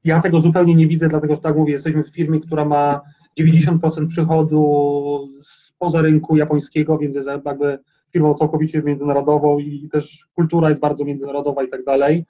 [0.03, 3.01] Ja tego zupełnie nie widzę, dlatego że tak mówię, jesteśmy w firmie, która ma
[3.39, 7.79] 90% przychodu spoza rynku japońskiego, więc jest jakby
[8.13, 12.25] firmą całkowicie międzynarodową i też kultura jest bardzo międzynarodowa i tak dalej,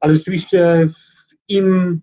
[0.00, 0.88] ale rzeczywiście
[1.48, 2.00] im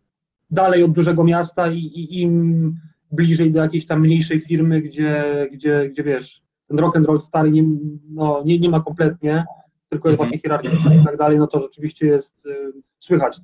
[0.52, 2.76] dalej od dużego miasta i, i im
[3.12, 7.52] bliżej do jakiejś tam mniejszej firmy, gdzie, gdzie, gdzie wiesz, ten rock and roll stary
[7.52, 7.64] nie,
[8.10, 9.46] no, nie, nie ma kompletnie,
[9.90, 10.30] tylko jest mhm.
[10.30, 13.42] właśnie hierarchiczny i tak dalej, no to rzeczywiście jest y, słychać.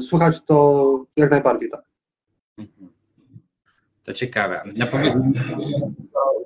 [0.00, 1.82] Słychać to jak najbardziej tak.
[2.58, 2.88] Mhm.
[4.04, 4.62] To ciekawe.
[4.76, 5.14] Na powiedz,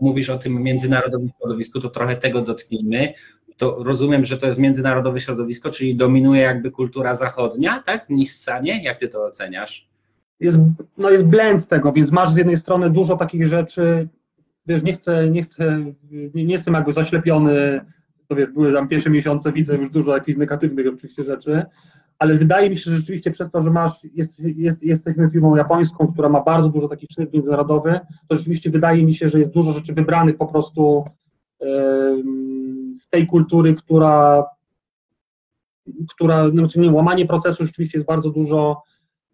[0.00, 3.14] mówisz o tym międzynarodowym środowisku, to trochę tego dotknijmy.
[3.57, 8.07] To rozumiem, że to jest międzynarodowe środowisko, czyli dominuje jakby kultura zachodnia, tak?
[8.07, 8.83] W Nissanie?
[8.83, 9.88] Jak ty to oceniasz?
[10.40, 10.59] Jest,
[10.98, 14.09] no jest blend tego, więc masz z jednej strony dużo takich rzeczy,
[14.68, 17.81] wiesz, nie chcę, nie chcę, nie, nie jestem jakby zaślepiony,
[18.28, 21.62] to wiesz, były tam pierwsze miesiące, widzę już dużo jakichś negatywnych oczywiście rzeczy,
[22.18, 26.12] ale wydaje mi się, że rzeczywiście przez to, że masz, jest, jest, jesteśmy firmą japońską,
[26.12, 29.72] która ma bardzo dużo takich czynów międzynarodowych, to rzeczywiście wydaje mi się, że jest dużo
[29.72, 31.04] rzeczy wybranych po prostu
[32.94, 34.44] z tej kultury, która,
[36.14, 38.83] która znaczy nie, łamanie procesu rzeczywiście jest bardzo dużo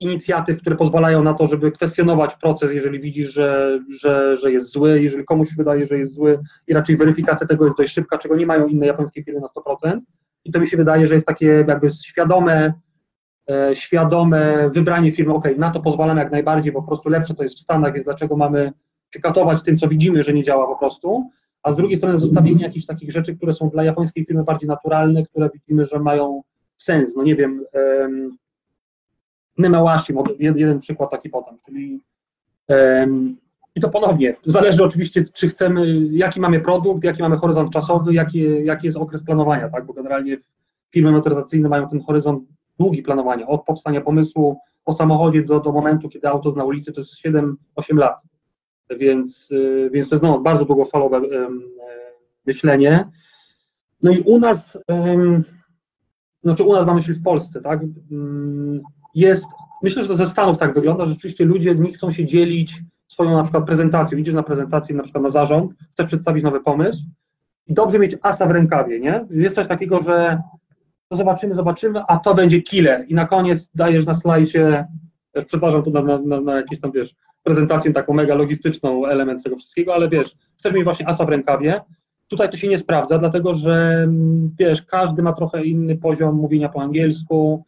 [0.00, 5.02] inicjatyw, które pozwalają na to, żeby kwestionować proces, jeżeli widzisz, że, że, że jest zły,
[5.02, 8.46] jeżeli komuś wydaje, że jest zły i raczej weryfikacja tego jest dość szybka, czego nie
[8.46, 9.48] mają inne japońskie firmy na
[9.86, 10.00] 100%.
[10.44, 12.72] I to mi się wydaje, że jest takie jakby świadome,
[13.50, 17.56] e, świadome wybranie firmy, ok, na to pozwalam jak najbardziej, po prostu lepsze to jest
[17.56, 18.72] w Stanach, więc dlaczego mamy
[19.14, 21.30] się katować tym, co widzimy, że nie działa po prostu,
[21.62, 25.22] a z drugiej strony zostawienie jakichś takich rzeczy, które są dla japońskiej firmy bardziej naturalne,
[25.22, 26.42] które widzimy, że mają
[26.76, 28.36] sens, no nie wiem, um,
[29.58, 32.00] Nemawashi, jeden przykład taki potem, czyli
[32.68, 33.36] um,
[33.76, 38.64] i to ponownie, zależy oczywiście, czy chcemy, jaki mamy produkt, jaki mamy horyzont czasowy, jaki,
[38.64, 39.86] jaki jest okres planowania, tak?
[39.86, 40.36] bo generalnie
[40.90, 42.44] firmy motoryzacyjne mają ten horyzont
[42.78, 46.92] długi planowania, od powstania pomysłu o samochodzie do, do momentu, kiedy auto jest na ulicy,
[46.92, 47.54] to jest 7-8
[47.96, 48.16] lat,
[48.98, 51.62] więc, y, więc to jest no, bardzo długofalowe um,
[52.46, 53.10] myślenie.
[54.02, 55.44] No i u nas, um,
[56.42, 58.82] znaczy u nas mamy myśli w Polsce, tak, um,
[59.14, 59.46] jest,
[59.82, 63.30] myślę, że to ze Stanów tak wygląda, że rzeczywiście ludzie nie chcą się dzielić swoją
[63.30, 67.02] na przykład prezentacją, idziesz na prezentację na przykład na zarząd, chcesz przedstawić nowy pomysł
[67.66, 69.26] i dobrze mieć asa w rękawie, nie?
[69.30, 70.42] Jest coś takiego, że
[71.08, 73.04] to zobaczymy, zobaczymy, a to będzie killer.
[73.08, 74.86] I na koniec dajesz na slajdzie,
[75.46, 79.94] przepraszam to na, na, na, jakieś tam, wiesz, prezentację taką mega logistyczną element tego wszystkiego,
[79.94, 81.80] ale wiesz, chcesz mieć właśnie asa w rękawie,
[82.28, 84.08] tutaj to się nie sprawdza, dlatego że,
[84.58, 87.64] wiesz, każdy ma trochę inny poziom mówienia po angielsku,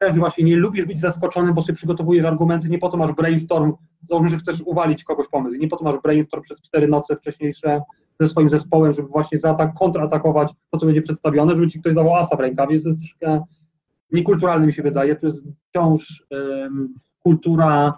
[0.00, 3.72] też właśnie nie lubisz być zaskoczony, bo sobie przygotowujesz argumenty, nie po to masz brainstorm,
[4.08, 7.82] załóżmy, że chcesz uwalić kogoś pomysł, nie po to masz brainstorm przez cztery noce wcześniejsze
[8.20, 12.16] ze swoim zespołem, żeby właśnie zaatak, kontratakować to, co będzie przedstawione, żeby ci ktoś dał
[12.16, 13.42] asa w rękawie, jest troszkę
[14.12, 17.92] niekulturalne mi się wydaje, to jest wciąż um, kultura,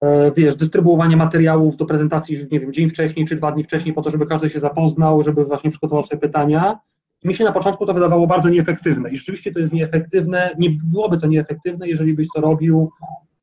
[0.00, 4.02] um, wiesz, dystrybuowanie materiałów do prezentacji, nie wiem, dzień wcześniej czy dwa dni wcześniej po
[4.02, 6.78] to, żeby każdy się zapoznał, żeby właśnie przygotował sobie pytania,
[7.26, 9.10] mi się na początku to wydawało bardzo nieefektywne.
[9.10, 12.90] I rzeczywiście to jest nieefektywne, nie byłoby to nieefektywne, jeżeli byś to robił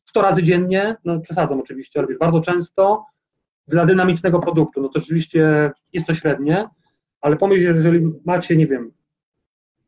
[0.06, 3.06] 100 razy dziennie, no przesadzam oczywiście, robisz bardzo często
[3.68, 6.68] dla dynamicznego produktu, no to rzeczywiście jest to średnie,
[7.22, 8.92] ale pomyśl, że jeżeli macie, nie wiem,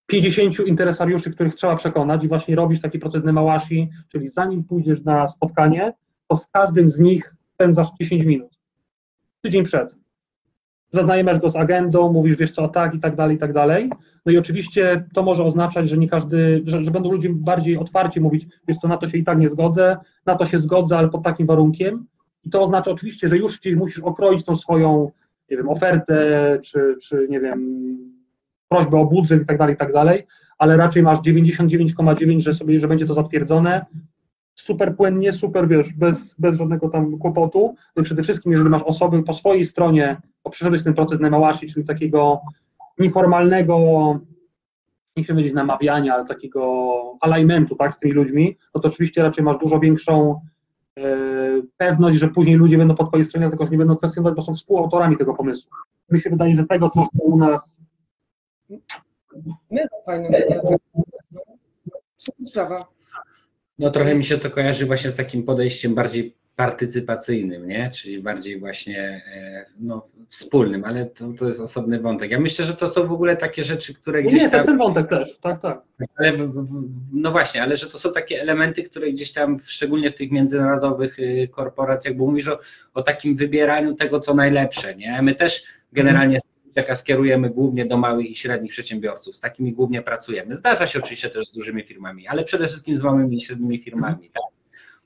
[0.06, 5.28] 50 interesariuszy, których trzeba przekonać i właśnie robisz taki proces Nemawashi, czyli zanim pójdziesz na
[5.28, 5.94] spotkanie,
[6.28, 8.60] to z każdym z nich spędzasz 10 minut.
[9.42, 10.05] Tydzień przed
[10.92, 13.90] zaznajamiasz go z agendą, mówisz, wiesz co, tak i tak dalej, i tak dalej.
[14.26, 18.22] No i oczywiście to może oznaczać, że nie każdy, że, że będą ludzie bardziej otwarci
[18.22, 21.10] mówić, wiesz co, na to się i tak nie zgodzę, na to się zgodzę, ale
[21.10, 22.06] pod takim warunkiem.
[22.44, 25.12] I to oznacza oczywiście, że już gdzieś musisz okroić tą swoją,
[25.52, 27.76] nie wiem, ofertę, czy, czy nie wiem,
[28.70, 32.80] prośbę o budżet i tak dalej, i tak dalej, ale raczej masz 99,9, że sobie,
[32.80, 33.86] że będzie to zatwierdzone,
[34.56, 37.76] super płynnie, super, wiesz, bez, bez żadnego tam kłopotu.
[37.96, 41.68] No i przede wszystkim, jeżeli masz osoby po swojej stronie, bo przeszedłeś ten proces nemałashi,
[41.68, 42.42] czyli takiego
[43.00, 43.80] nieformalnego,
[45.18, 46.92] nie chcę powiedzieć namawiania, ale takiego
[47.22, 50.42] alignmentu, tak, z tymi ludźmi, no to oczywiście raczej masz dużo większą
[50.98, 51.04] e,
[51.78, 54.54] pewność, że później ludzie będą po twojej stronie, tylko że nie będą kwestionować, bo są
[54.54, 55.72] współautorami tego pomysłu.
[56.10, 57.80] Mi się wydaje, że tego troszkę u nas...
[59.72, 60.30] Mega fajne.
[62.18, 62.86] Super sprawa.
[63.80, 67.92] No trochę mi się to kojarzy właśnie z takim podejściem bardziej partycypacyjnym, nie?
[67.94, 72.32] czyli bardziej właśnie e, no, wspólnym, ale to, to jest osobny wątek.
[72.32, 74.78] Ja myślę, że to są w ogóle takie rzeczy, które gdzieś Nie, to jest ten
[74.78, 75.82] wątek też, tak, tak.
[76.18, 80.12] Ale w, w, no właśnie, ale że to są takie elementy, które gdzieś tam, szczególnie
[80.12, 82.60] w tych międzynarodowych y, korporacjach, bo mówisz o,
[82.94, 85.22] o takim wybieraniu tego, co najlepsze, nie?
[85.22, 85.64] My też
[85.94, 86.40] generalnie
[86.76, 90.56] jaka skierujemy głównie do małych i średnich przedsiębiorców, z takimi głównie pracujemy.
[90.56, 94.30] Zdarza się oczywiście też z dużymi firmami, ale przede wszystkim z małymi i średnimi firmami.
[94.34, 94.44] Tak?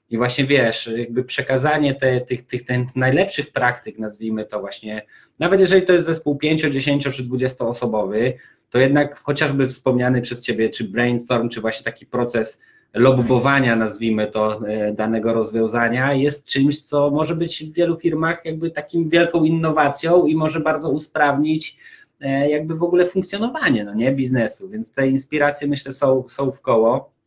[0.09, 5.05] I właśnie wiesz, jakby przekazanie te, tych, tych, tych najlepszych praktyk, nazwijmy to właśnie,
[5.39, 8.34] nawet jeżeli to jest zespół 5, 10 czy 20 osobowy,
[8.70, 12.61] to jednak chociażby wspomniany przez Ciebie, czy brainstorm, czy właśnie taki proces
[12.94, 18.72] lobbowania, nazwijmy to, e, danego rozwiązania, jest czymś, co może być w wielu firmach jakby
[18.72, 21.78] takim wielką innowacją i może bardzo usprawnić
[22.22, 26.62] e, jakby w ogóle funkcjonowanie no nie, biznesu, więc te inspiracje myślę są, są w
[26.62, 27.18] koło.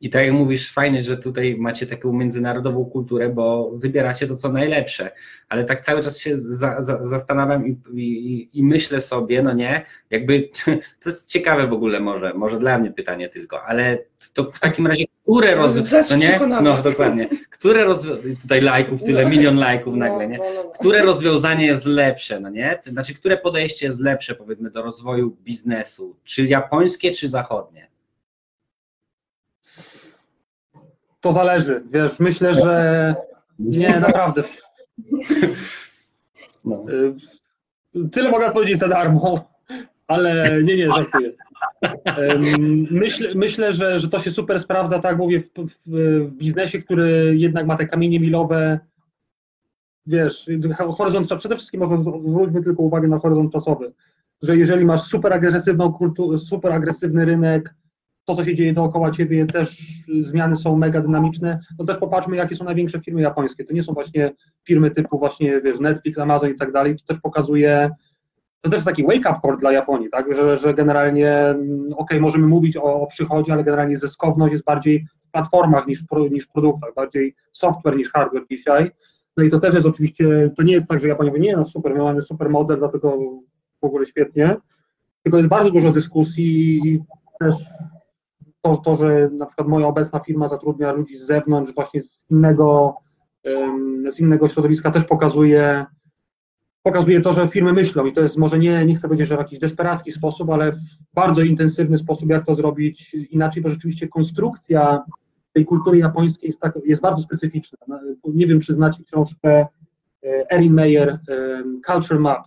[0.00, 4.52] I tak jak mówisz, fajnie, że tutaj macie taką międzynarodową kulturę, bo wybieracie to, co
[4.52, 5.10] najlepsze.
[5.48, 9.82] Ale tak cały czas się za, za, zastanawiam i, i, i, myślę sobie, no nie,
[10.10, 10.48] jakby
[11.02, 13.98] to jest ciekawe w ogóle może, może dla mnie pytanie tylko, ale
[14.34, 16.62] to w takim razie, które rozwiązania, no nie?
[16.62, 19.28] No dokładnie, które rozwiązania, tutaj lajków, tyle, no.
[19.28, 20.38] milion lajków no, nagle, nie?
[20.38, 22.78] No, które rozwiązanie jest lepsze, no nie?
[22.84, 27.95] Znaczy, które podejście jest lepsze, powiedzmy, do rozwoju biznesu, czy japońskie, czy zachodnie?
[31.26, 33.14] To zależy, wiesz, myślę, że
[33.58, 34.42] nie, naprawdę.
[36.64, 36.84] No.
[37.96, 39.48] Y, tyle mogę powiedzieć za darmo,
[40.06, 41.32] ale nie, nie, żartuję.
[42.90, 47.34] Myślę, myślę że, że to się super sprawdza, tak mówię, w, w, w biznesie, który
[47.36, 48.78] jednak ma te kamienie milowe,
[50.06, 50.50] wiesz,
[50.92, 53.92] horyzont, przede wszystkim może zwróćmy tylko uwagę na horyzont czasowy,
[54.42, 57.74] że jeżeli masz super agresywną kulturę, super agresywny rynek,
[58.26, 59.78] to, co się dzieje dookoła ciebie, też
[60.20, 63.64] zmiany są mega dynamiczne, no też popatrzmy, jakie są największe firmy japońskie.
[63.64, 64.32] To nie są właśnie
[64.64, 67.90] firmy typu właśnie, wiesz, Netflix, Amazon i tak dalej, to też pokazuje,
[68.60, 72.76] to też taki wake-up call dla Japonii, tak, że, że generalnie, mm, ok, możemy mówić
[72.76, 77.96] o, o przychodzie, ale generalnie zyskowność jest bardziej w platformach niż, niż produktach, bardziej software
[77.96, 78.90] niż hardware dzisiaj.
[79.36, 81.64] No i to też jest oczywiście, to nie jest tak, że Japonia mówi, nie no
[81.64, 83.18] super, my mamy super model, dlatego
[83.82, 84.56] w ogóle świetnie,
[85.22, 87.02] tylko jest bardzo dużo dyskusji i
[87.40, 87.54] też
[88.66, 92.96] to, to, że na przykład moja obecna firma zatrudnia ludzi z zewnątrz, właśnie z innego,
[94.10, 95.86] z innego środowiska, też pokazuje,
[96.82, 99.38] pokazuje to, że firmy myślą i to jest może nie, nie chcę powiedzieć, że w
[99.38, 100.78] jakiś desperacki sposób, ale w
[101.14, 105.04] bardzo intensywny sposób, jak to zrobić inaczej, bo rzeczywiście konstrukcja
[105.52, 107.78] tej kultury japońskiej jest, tak, jest bardzo specyficzna.
[108.24, 109.66] Nie wiem, czy znacie książkę
[110.24, 111.18] e, Erin Meyer,
[111.86, 112.42] Culture Map.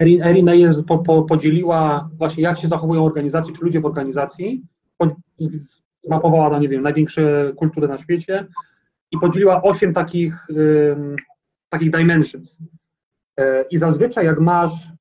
[0.00, 4.62] Erin, Erin Meyers po, po, podzieliła właśnie, jak się zachowują organizacje, czy ludzie w organizacji,
[6.04, 8.46] zmapowała, no nie wiem, największe kultury na świecie
[9.10, 11.16] i podzieliła osiem takich, um,
[11.68, 12.58] takich dimensions.
[13.40, 14.92] E, I zazwyczaj jak masz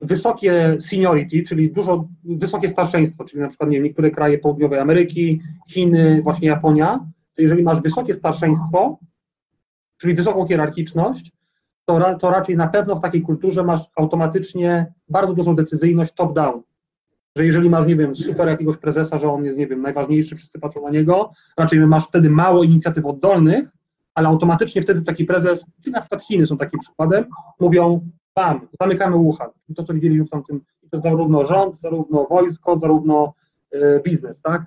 [0.00, 5.40] wysokie seniority, czyli dużo, wysokie starszeństwo, czyli na przykład nie wiem, niektóre kraje południowej Ameryki,
[5.70, 8.98] Chiny, właśnie Japonia, to jeżeli masz wysokie starszeństwo,
[9.98, 11.32] czyli wysoką hierarchiczność,
[11.98, 16.62] to, to raczej na pewno w takiej kulturze masz automatycznie bardzo dużą decyzyjność top-down.
[17.36, 20.58] Że jeżeli masz, nie wiem, super jakiegoś prezesa, że on jest, nie wiem, najważniejszy, wszyscy
[20.58, 23.68] patrzą na niego, raczej masz wtedy mało inicjatyw oddolnych,
[24.14, 27.24] ale automatycznie wtedy taki prezes, czyli na przykład Chiny są takim przykładem,
[27.60, 29.48] mówią, bam, zamykamy Wuhan.
[29.68, 30.60] I to, co widzieliśmy w tamtym,
[30.90, 33.34] to zarówno rząd, zarówno wojsko, zarówno
[33.74, 34.66] y, biznes, tak?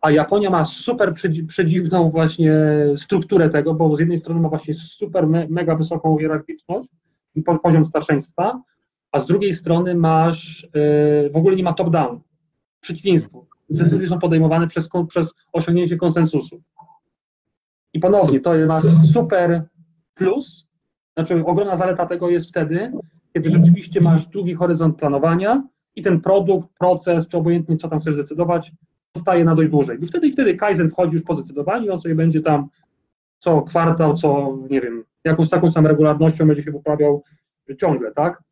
[0.00, 1.14] A Japonia ma super
[1.48, 2.54] przedziwną właśnie
[2.96, 6.88] strukturę tego, bo z jednej strony ma właśnie super me, mega wysoką hierarchiczność
[7.34, 8.62] i poziom starszeństwa,
[9.12, 12.20] a z drugiej strony masz, yy, w ogóle nie ma top-down.
[12.80, 13.46] Przeciwieństwo.
[13.70, 16.62] Decyzje są podejmowane przez, przez osiągnięcie konsensusu.
[17.92, 18.80] I ponownie, to ma
[19.12, 19.64] super
[20.14, 20.66] plus,
[21.16, 22.92] znaczy ogromna zaleta tego jest wtedy,
[23.34, 25.62] kiedy rzeczywiście masz długi horyzont planowania
[25.96, 28.72] i ten produkt, proces, czy obojętnie co tam chcesz zdecydować,
[29.16, 30.04] zostaje na dość dłużej.
[30.04, 32.68] I wtedy, i wtedy Kaizen wchodzi już po zdecydowaniu, on sobie będzie tam
[33.38, 37.22] co kwartał, co, nie wiem, jakąś taką samą regularnością będzie się poprawiał
[37.78, 38.42] ciągle, tak?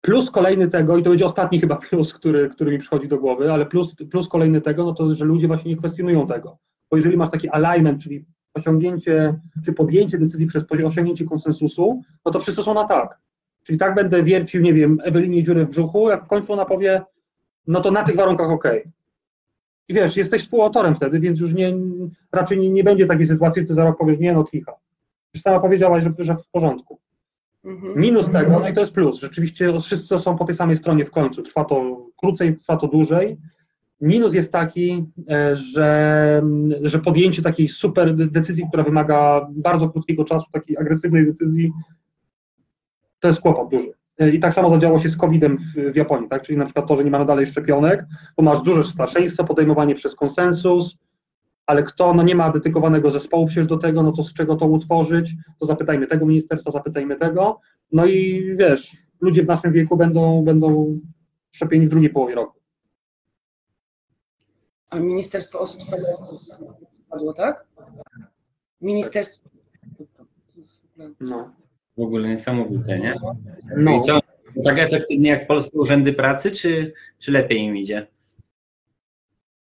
[0.00, 3.52] Plus kolejny tego, i to będzie ostatni chyba plus, który, który mi przychodzi do głowy,
[3.52, 6.58] ale plus, plus kolejny tego, no to, że ludzie właśnie nie kwestionują tego.
[6.90, 12.38] Bo jeżeli masz taki alignment, czyli osiągnięcie, czy podjęcie decyzji przez osiągnięcie konsensusu, no to
[12.38, 13.18] wszyscy są na tak.
[13.62, 17.02] Czyli tak będę wiercił, nie wiem, Ewelinie dziurę w brzuchu, jak w końcu ona powie,
[17.66, 18.64] no to na tych warunkach ok.
[19.88, 21.76] I wiesz, jesteś współautorem wtedy, więc już nie,
[22.32, 24.72] raczej nie, nie będzie takiej sytuacji, że ty za rok powiesz, nie no, kicha.
[25.34, 26.98] Już sama powiedziałaś, że, że w porządku.
[27.64, 28.00] Mhm.
[28.00, 31.10] Minus tego, no i to jest plus, rzeczywiście wszyscy są po tej samej stronie w
[31.10, 33.36] końcu, trwa to krócej, trwa to dłużej.
[34.00, 36.42] Minus jest taki, e, że,
[36.82, 41.72] że podjęcie takiej super decyzji, która wymaga bardzo krótkiego czasu, takiej agresywnej decyzji,
[43.20, 43.92] to jest kłopot duży.
[44.28, 46.42] I tak samo zadziało się z COVID-em w, w, Japonii, tak?
[46.42, 48.06] Czyli na przykład to, że nie mamy dalej szczepionek,
[48.36, 50.96] bo masz duże starszeństwo, podejmowanie przez konsensus,
[51.66, 54.66] ale kto no nie ma dedykowanego zespołu przecież do tego, no to z czego to
[54.66, 57.60] utworzyć, to zapytajmy tego ministerstwa, zapytajmy tego,
[57.92, 61.00] no i wiesz, ludzie w naszym wieku będą, będą
[61.50, 62.60] szczepieni w drugiej połowie roku.
[64.90, 66.40] A Ministerstwo Osób Samotnych
[67.10, 67.66] padło, tak?
[68.80, 69.50] Ministerstwo.
[71.20, 71.52] No.
[72.00, 73.14] W ogóle niesamowite, nie?
[73.76, 73.96] No.
[73.96, 74.20] I co?
[74.64, 78.06] Tak efektywnie jak polskie urzędy pracy, czy, czy lepiej im idzie?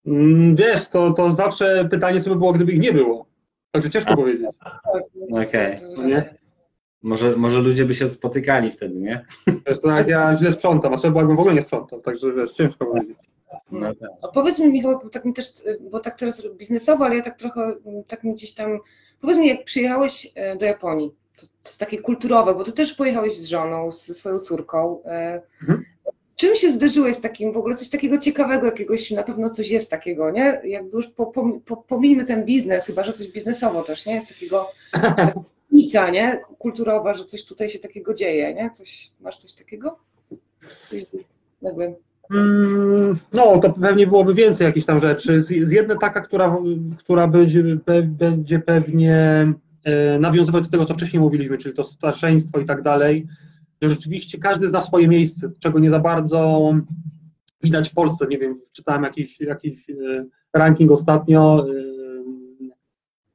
[0.05, 3.25] Mm, Wiesz, to, to zawsze pytanie, co by było, gdyby ich nie było.
[3.71, 4.47] Także ciężko powiedzieć.
[5.31, 5.75] Okej.
[6.05, 6.23] Nie?
[7.01, 9.25] Może, może ludzie by się spotykali wtedy, nie?
[9.67, 12.53] Wiesz, to jak ja źle sprzątam, a trzeba jakbym w ogóle nie sprzątał, także wiesz,
[12.53, 13.17] ciężko powiedzieć.
[13.71, 14.09] No tak.
[14.21, 15.45] A powiedz mi, Michał, bo tak mi też,
[15.91, 17.75] bo tak teraz biznesowo, ale ja tak trochę,
[18.07, 18.79] tak mi gdzieś tam,
[19.21, 22.93] powiedz mi, jak przyjechałeś e, do Japonii, to, to jest takie kulturowe, bo ty też
[22.93, 25.03] pojechałeś z żoną, ze swoją córką.
[25.05, 25.83] e, Mhm.
[26.35, 29.89] Czym się zderzyłeś z takim, w ogóle coś takiego ciekawego, jakiegoś, na pewno coś jest
[29.91, 30.61] takiego, nie?
[30.63, 34.13] Jakby już po, po, po, pomijmy ten biznes, chyba, że coś biznesowo też, nie?
[34.15, 34.71] Jest takiego,
[35.71, 36.41] różnica, nie?
[36.59, 38.71] Kulturowa, że coś tutaj się takiego dzieje, nie?
[38.73, 39.99] Coś, masz coś takiego?
[40.89, 41.01] Coś,
[41.61, 41.95] jakby,
[42.31, 45.41] Mm, No, to pewnie byłoby więcej jakichś tam rzeczy.
[45.41, 46.57] Z, z jedna taka, która,
[46.97, 49.53] która będzie, pe, będzie pewnie
[50.19, 53.27] nawiązywać do tego, co wcześniej mówiliśmy, czyli to starszeństwo i tak dalej,
[53.81, 56.71] że rzeczywiście każdy zna swoje miejsce, czego nie za bardzo
[57.63, 58.27] widać w Polsce.
[58.29, 59.93] Nie wiem, czytałem jakiś, jakiś e,
[60.53, 61.65] ranking ostatnio,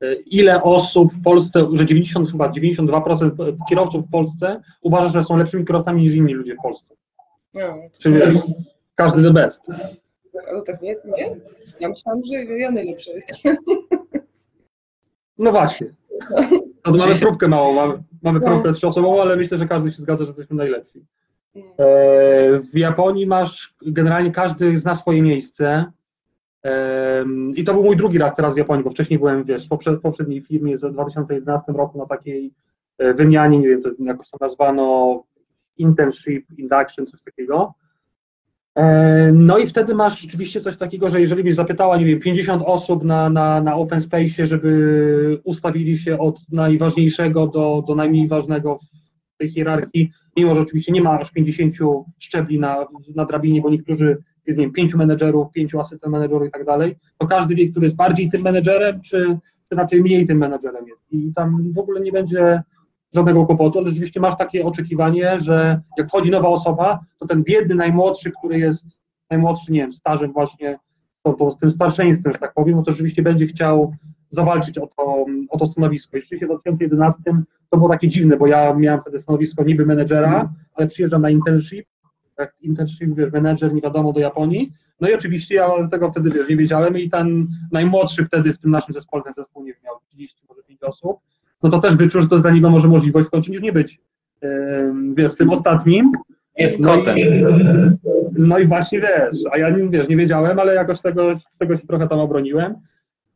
[0.01, 5.25] e, e, ile osób w Polsce, że 90, chyba 92% kierowców w Polsce uważa, że
[5.25, 6.95] są lepszymi kierowcami niż inni ludzie w Polsce.
[7.55, 7.61] no,
[7.99, 8.37] Czyli wiesz,
[8.95, 9.67] każdy the best.
[10.51, 11.37] Ale tak nie, nie?
[11.81, 13.57] Ja myślałam, że ja najlepsza jestem.
[15.39, 15.95] No właśnie.
[16.87, 18.47] No mamy próbkę małą, mamy, mamy No.
[18.47, 21.05] próbkę trzyosobową, ale myślę, że każdy się zgadza, że jesteśmy najlepsi.
[21.57, 25.93] E, W Japonii masz, generalnie każdy zna swoje miejsce.
[26.63, 29.69] Em, I to był mój drugi raz teraz w Japonii, bo wcześniej byłem, wiesz, w
[29.69, 32.55] poprze- w poprzedniej firmie w 2011 roku na takiej
[32.99, 35.23] e, wymianie, nie wiem, to jakoś to nazwano
[35.79, 37.75] internship, induction, coś takiego.
[38.77, 42.63] E, No i wtedy masz rzeczywiście coś takiego, że jeżeli byś zapytała, nie wiem, 50
[42.67, 48.79] osób na, na, na open space, żeby ustawili się od najważniejszego do, do najmniej ważnego
[49.35, 51.75] w tej hierarchii, mimo że oczywiście nie ma aż 50
[52.19, 54.17] szczebli na, na drabinie, bo niektórzy,
[54.47, 57.87] jest, nie wiem, pięciu menedżerów, pięciu asystent menedżerów i tak dalej, to każdy wie, który
[57.87, 61.13] jest bardziej tym menedżerem, czy, czy raczej mniej tym menedżerem jest.
[61.13, 62.63] I tam w ogóle nie będzie
[63.15, 67.75] żadnego kłopotu, ale rzeczywiście masz takie oczekiwanie, że jak wchodzi nowa osoba, to ten biedny
[67.75, 68.87] najmłodszy, który jest
[69.31, 70.79] najmłodszy, nie wiem, stażem właśnie,
[71.23, 73.95] to, to tym starszeństwem, że tak powiem, no to rzeczywiście będzie chciał
[74.31, 76.17] zawalczyć o to, o to stanowisko.
[76.17, 77.23] I rzeczywiście w 2011
[77.71, 81.87] to było takie dziwne, bo ja miałem wtedy stanowisko niby menedżera, ale przyjeżdżam na internship,
[82.39, 86.49] jak internship, wiesz, menedżer, nie wiadomo, do Japonii, no i oczywiście ja tego wtedy, wiesz,
[86.49, 89.95] nie wiedziałem i ten najmłodszy wtedy w tym naszym zespole, ten zespół, nie wiem, miał
[90.09, 91.21] 30, może 5 osób,
[91.63, 93.73] no to też wyczuł, że to jest dla niego może możliwość w końcu niż nie
[93.73, 94.01] być,
[95.15, 96.13] wiesz, w tym ostatnim.
[96.57, 97.19] Jest No kotem.
[97.19, 97.25] i,
[98.33, 101.87] no i właśnie wiesz, a ja nie, wiesz, nie wiedziałem, ale jakoś tego, tego się
[101.87, 102.75] trochę tam obroniłem.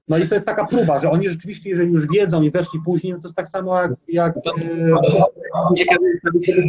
[0.08, 3.12] No i to jest taka próba, że oni rzeczywiście, jeżeli już wiedzą i weszli później,
[3.12, 4.90] no to jest tak samo jak, jak To- e,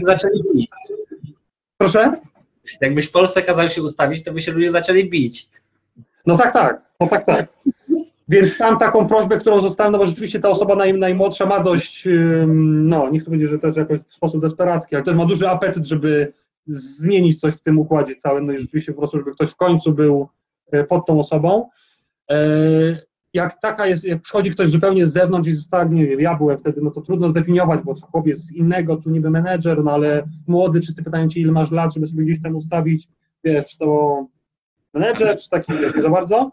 [0.06, 0.70] zaczęli bić.
[1.78, 2.14] proszę?
[2.82, 5.50] Jakbyś w Polsce kazał się ustawić, to by się ludzie zaczęli bić.
[6.26, 7.48] No tak, tak, no tak, tak.
[8.28, 12.08] Więc tam taką prośbę, którą zostałem, no bo rzeczywiście ta osoba naj, najmłodsza ma dość,
[12.48, 15.86] no nie chcę powiedzieć, że też jakoś w sposób desperacki, ale też ma duży apetyt,
[15.86, 16.34] żeby
[16.68, 19.92] zmienić coś w tym układzie całym, no i rzeczywiście po prostu, żeby ktoś w końcu
[19.94, 20.28] był
[20.72, 21.70] e, pod tą osobą.
[22.30, 22.38] E,
[23.34, 26.58] Jak taka jest, jak przychodzi ktoś zupełnie z zewnątrz i został, nie wiem, ja byłem
[26.58, 30.82] wtedy, no to trudno zdefiniować, bo chłopiec z innego, tu niby menedżer, no ale młody,
[30.82, 33.08] wszyscy pytają cię, ile masz lat, żeby sobie gdzieś tam ustawić,
[33.44, 34.26] wiesz, czy to
[34.94, 36.52] menedżer, czy taki, nie za bardzo.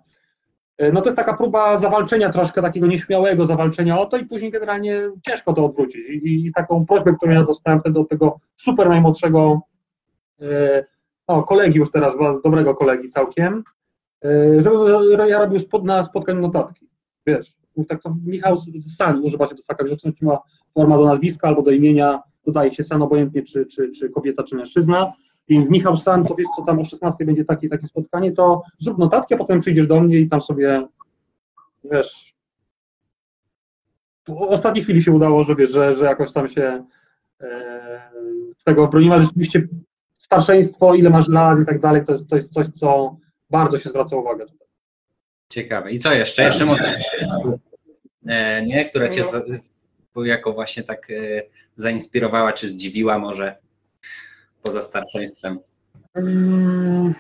[0.82, 4.50] E, No to jest taka próba zawalczenia troszkę, takiego nieśmiałego zawalczenia o to i później
[4.50, 6.08] generalnie ciężko to odwrócić.
[6.08, 9.60] I, i taką prośbę, którą ja dostałem wtedy od tego super najmłodszego
[10.40, 10.84] e,
[11.28, 12.14] no, kolegi już teraz,
[12.44, 13.64] dobrego kolegi całkiem,
[14.24, 14.74] e, żeby
[15.28, 16.88] ja robił spod, na spotkaniu notatki.
[17.26, 17.52] Wiesz,
[17.88, 18.56] tak to Michał
[18.96, 20.38] San używa się to taka grzeczność, ma
[20.74, 24.56] forma do nazwiska albo do imienia, dodaje się San obojętnie czy, czy, czy kobieta, czy
[24.56, 25.12] mężczyzna.
[25.48, 28.98] Więc Michał San, to wiesz co, tam o 16 będzie takie, takie spotkanie, to zrób
[28.98, 30.86] notatki, a potem przyjdziesz do mnie i tam sobie,
[31.84, 32.34] wiesz,
[34.28, 36.84] w ostatniej chwili się udało, że wiesz, że, że jakoś tam się
[37.40, 38.10] e,
[38.56, 39.20] z tego obroniła.
[39.20, 39.68] Rzeczywiście
[40.16, 43.16] starszeństwo, ile masz lat i tak dalej, to jest, to jest coś, co
[43.50, 44.68] bardzo się zwraca uwagę tutaj.
[45.48, 45.90] Ciekawe.
[45.90, 46.42] I co jeszcze?
[46.42, 46.94] Jeszcze może.
[48.26, 49.42] E, nie, która cię za,
[50.24, 51.42] jako właśnie tak e,
[51.76, 53.56] zainspirowała, czy zdziwiła może
[54.62, 55.58] poza starszeństwem?
[56.14, 57.14] Mm.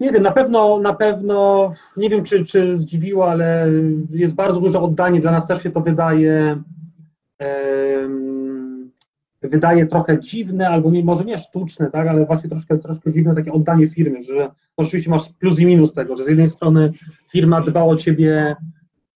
[0.00, 3.68] Nie wiem, na pewno, na pewno, nie wiem czy, czy zdziwiło, ale
[4.10, 6.62] jest bardzo duże oddanie, dla nas też się to wydaje,
[7.38, 8.90] em,
[9.42, 13.52] wydaje trochę dziwne, albo nie, może nie sztuczne, tak, ale właśnie troszkę, troszkę dziwne takie
[13.52, 16.92] oddanie firmy, że oczywiście masz plus i minus tego, że z jednej strony
[17.30, 18.56] firma dba o ciebie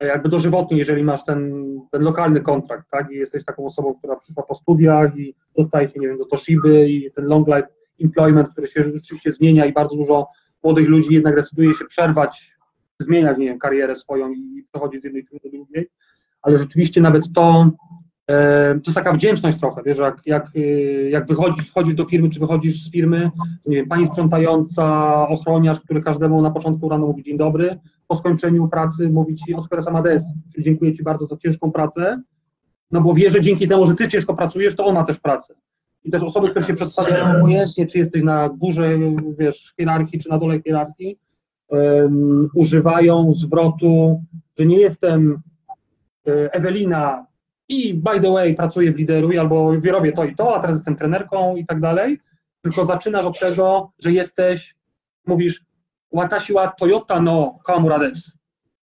[0.00, 4.42] jakby dożywotnie, jeżeli masz ten, ten lokalny kontrakt, tak, i jesteś taką osobą, która przyszła
[4.42, 7.68] po studiach i dostaje się, nie wiem, do Toshiby i ten long life
[8.00, 10.26] employment, który się rzeczywiście zmienia i bardzo dużo
[10.64, 12.58] młodych ludzi jednak decyduje się przerwać,
[12.98, 15.90] zmieniać, nie wiem, karierę swoją i przechodzić z jednej firmy do drugiej,
[16.42, 17.70] ale rzeczywiście nawet to,
[18.28, 20.60] to jest taka wdzięczność trochę, wiesz, jak, jak, e,
[21.10, 23.30] jak wychodzisz, wchodzisz do firmy, czy wychodzisz z firmy,
[23.66, 24.84] nie wiem, pani sprzątająca,
[25.28, 29.80] ochroniarz, który każdemu na początku rano mówi dzień dobry, po skończeniu pracy mówi ci Oscar
[29.86, 32.22] Amades, czyli dziękuję ci bardzo za ciężką pracę,
[32.90, 35.54] no bo wie, że dzięki temu, że ty ciężko pracujesz, to ona też pracę.
[36.04, 38.98] I też osoby, które się przedstawiają obojętnie, czy jesteś na górze,
[39.38, 41.18] wiesz, hierarchii, czy na dole hierarchii,
[41.68, 44.22] um, używają zwrotu,
[44.58, 45.40] że nie jestem
[46.26, 47.27] e, Ewelina
[47.68, 50.96] i by the way pracuję w lideruj, albo robię to i to, a teraz jestem
[50.96, 52.20] trenerką i tak dalej,
[52.62, 54.76] tylko zaczynasz od tego, że jesteś,
[55.26, 55.64] mówisz,
[56.12, 58.30] watashi wa Toyota no Kawamura desu.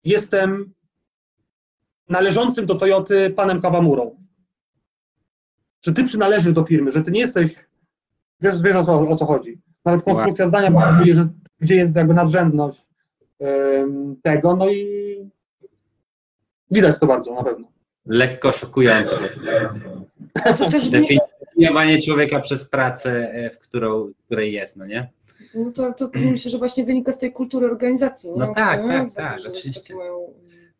[0.04, 0.72] Jestem
[2.08, 4.24] należącym do Toyoty panem Kawamurą
[5.84, 7.54] że ty przynależysz do firmy, że ty nie jesteś,
[8.40, 9.60] wiesz, wiesz o, co, o co chodzi.
[9.84, 11.28] Nawet konstrukcja zdania pokazuje, że
[11.60, 12.86] gdzie jest jakby nadrzędność
[14.22, 14.84] tego, no i
[16.70, 17.73] widać to bardzo na pewno.
[18.06, 19.16] Lekko szokujące.
[20.58, 25.10] To też Definiowanie człowieka przez pracę, e, w którą, której jest, no nie?
[25.54, 28.30] No to, to myślę, że właśnie wynika z tej kultury organizacji.
[28.36, 28.54] No nie?
[28.54, 29.94] tak, tak, tak, oczywiście.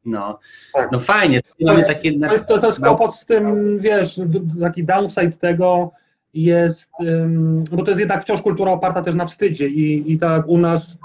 [0.04, 0.38] No,
[0.72, 0.92] tak.
[0.92, 1.40] no fajnie.
[1.66, 2.18] To, jest, takie...
[2.20, 4.20] to, jest, to, to jest kłopot z tym, wiesz,
[4.60, 5.92] taki downside tego
[6.34, 10.48] jest, um, bo to jest jednak wciąż kultura oparta też na wstydzie i, i tak
[10.48, 10.96] u nas,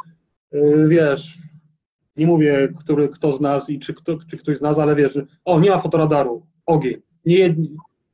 [0.53, 1.37] y, wiesz,
[2.19, 5.19] nie mówię, który, kto z nas i czy, kto, czy ktoś z nas, ale wiesz,
[5.45, 7.01] o, nie ma fotoradaru, ogień.
[7.25, 7.55] Nie,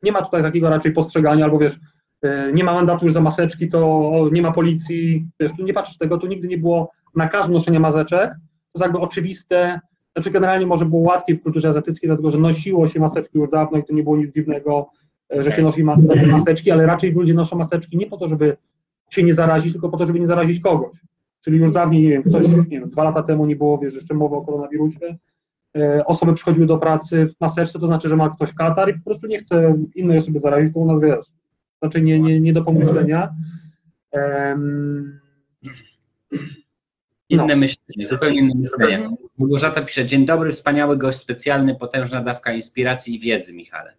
[0.03, 1.79] nie ma tutaj takiego raczej postrzegania, albo wiesz,
[2.25, 5.97] y, nie ma mandatu już za maseczki, to nie ma policji, wiesz, tu nie patrzysz
[5.97, 9.79] tego, tu nigdy nie było nakazu noszenia maseczek, to jest jakby oczywiste,
[10.13, 13.77] znaczy generalnie może było łatwiej w kulturze azjatyckiej, dlatego że nosiło się maseczki już dawno
[13.77, 14.89] i to nie było nic dziwnego,
[15.35, 15.83] e, że się nosi
[16.27, 18.57] maseczki, ale raczej ludzie noszą maseczki nie po to, żeby
[19.09, 20.97] się nie zarazić, tylko po to, żeby nie zarazić kogoś.
[21.45, 24.13] Czyli już dawniej, nie wiem, ktoś, nie wiem, dwa lata temu nie było, wiesz, jeszcze
[24.13, 25.17] mowy o koronawirusie,
[25.77, 29.03] e, osoby przychodziły do pracy w maseczce, to znaczy, że ma ktoś katar i po
[29.05, 31.25] prostu nie chce innej osoby zarazić, to u nas, wiesz,
[31.79, 33.35] znaczy nie, nie, nie do pomyślenia.
[34.11, 35.19] Um,
[37.29, 37.55] Inne no.
[37.55, 39.09] myślenie, zupełnie inne myślenie.
[39.37, 43.93] Małgorzata pisze, dzień dobry, wspaniały gość specjalny, potężna dawka inspiracji i wiedzy, Michale.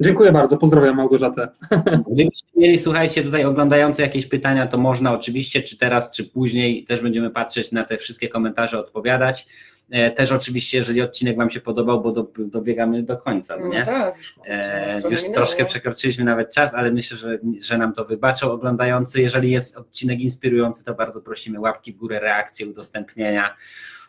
[0.00, 1.48] Dziękuję bardzo, pozdrawiam Małgorzatę.
[2.12, 7.02] Gdybyście mieli, słuchajcie, tutaj oglądający jakieś pytania, to można oczywiście, czy teraz, czy później, też
[7.02, 9.46] będziemy patrzeć na te wszystkie komentarze, odpowiadać.
[9.90, 13.78] E, też oczywiście, jeżeli odcinek Wam się podobał, bo do, dobiegamy do końca, no nie?
[13.78, 18.04] No tak, już, e, już troszkę przekroczyliśmy nawet czas, ale myślę, że, że nam to
[18.04, 19.22] wybaczą oglądający.
[19.22, 23.56] Jeżeli jest odcinek inspirujący, to bardzo prosimy łapki w górę, reakcje, udostępnienia.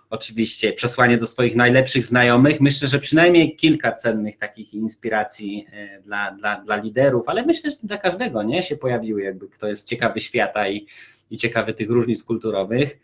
[0.09, 2.61] Oczywiście przesłanie do swoich najlepszych znajomych.
[2.61, 7.77] Myślę, że przynajmniej kilka cennych takich inspiracji e, dla, dla, dla liderów, ale myślę, że
[7.83, 10.87] dla każdego nie się pojawiły, jakby kto jest ciekawy świata i,
[11.31, 12.99] i ciekawy tych różnic kulturowych.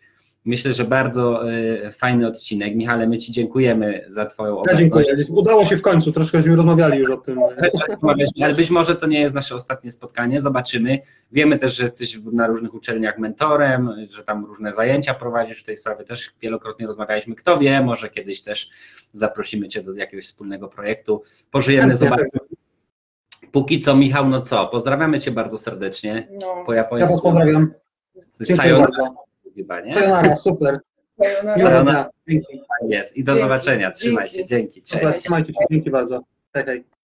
[0.46, 2.76] Myślę, że bardzo y, fajny odcinek.
[2.76, 5.08] Michale, my Ci dziękujemy za Twoją obecność.
[5.10, 5.42] Ja dziękuję.
[5.42, 7.40] Udało się w końcu, troszkę rozmawiali już o tym.
[8.44, 11.00] Ale być może to nie jest nasze ostatnie spotkanie, zobaczymy.
[11.32, 15.78] Wiemy też, że jesteś na różnych uczelniach mentorem, że tam różne zajęcia prowadzisz w tej
[15.78, 17.36] sprawie, też wielokrotnie rozmawialiśmy.
[17.36, 18.70] Kto wie, może kiedyś też
[19.14, 21.24] zaprosimy Cię do jakiegoś wspólnego projektu.
[21.52, 22.30] Pożyjemy, zobaczymy.
[23.52, 26.28] Póki co, Michał, no co, pozdrawiamy Cię bardzo serdecznie.
[26.42, 26.64] No.
[26.66, 27.16] Po japońsku.
[27.16, 27.74] Ja pozdrawiam.
[28.42, 29.26] Dziękuję bardzo
[29.56, 29.94] chyba, nie?
[29.94, 30.80] Sayonara, super.
[31.56, 32.10] Sayonara.
[32.28, 32.62] Dzięki.
[32.88, 33.18] Jest.
[33.18, 33.44] I do dzięki.
[33.44, 33.92] zobaczenia.
[33.92, 34.46] Trzymaj się.
[34.46, 34.82] Dzięki.
[34.82, 35.20] Cześć.
[35.20, 35.60] Trzymajcie się.
[35.72, 36.24] Dzięki bardzo.
[36.54, 36.95] Hej, hej.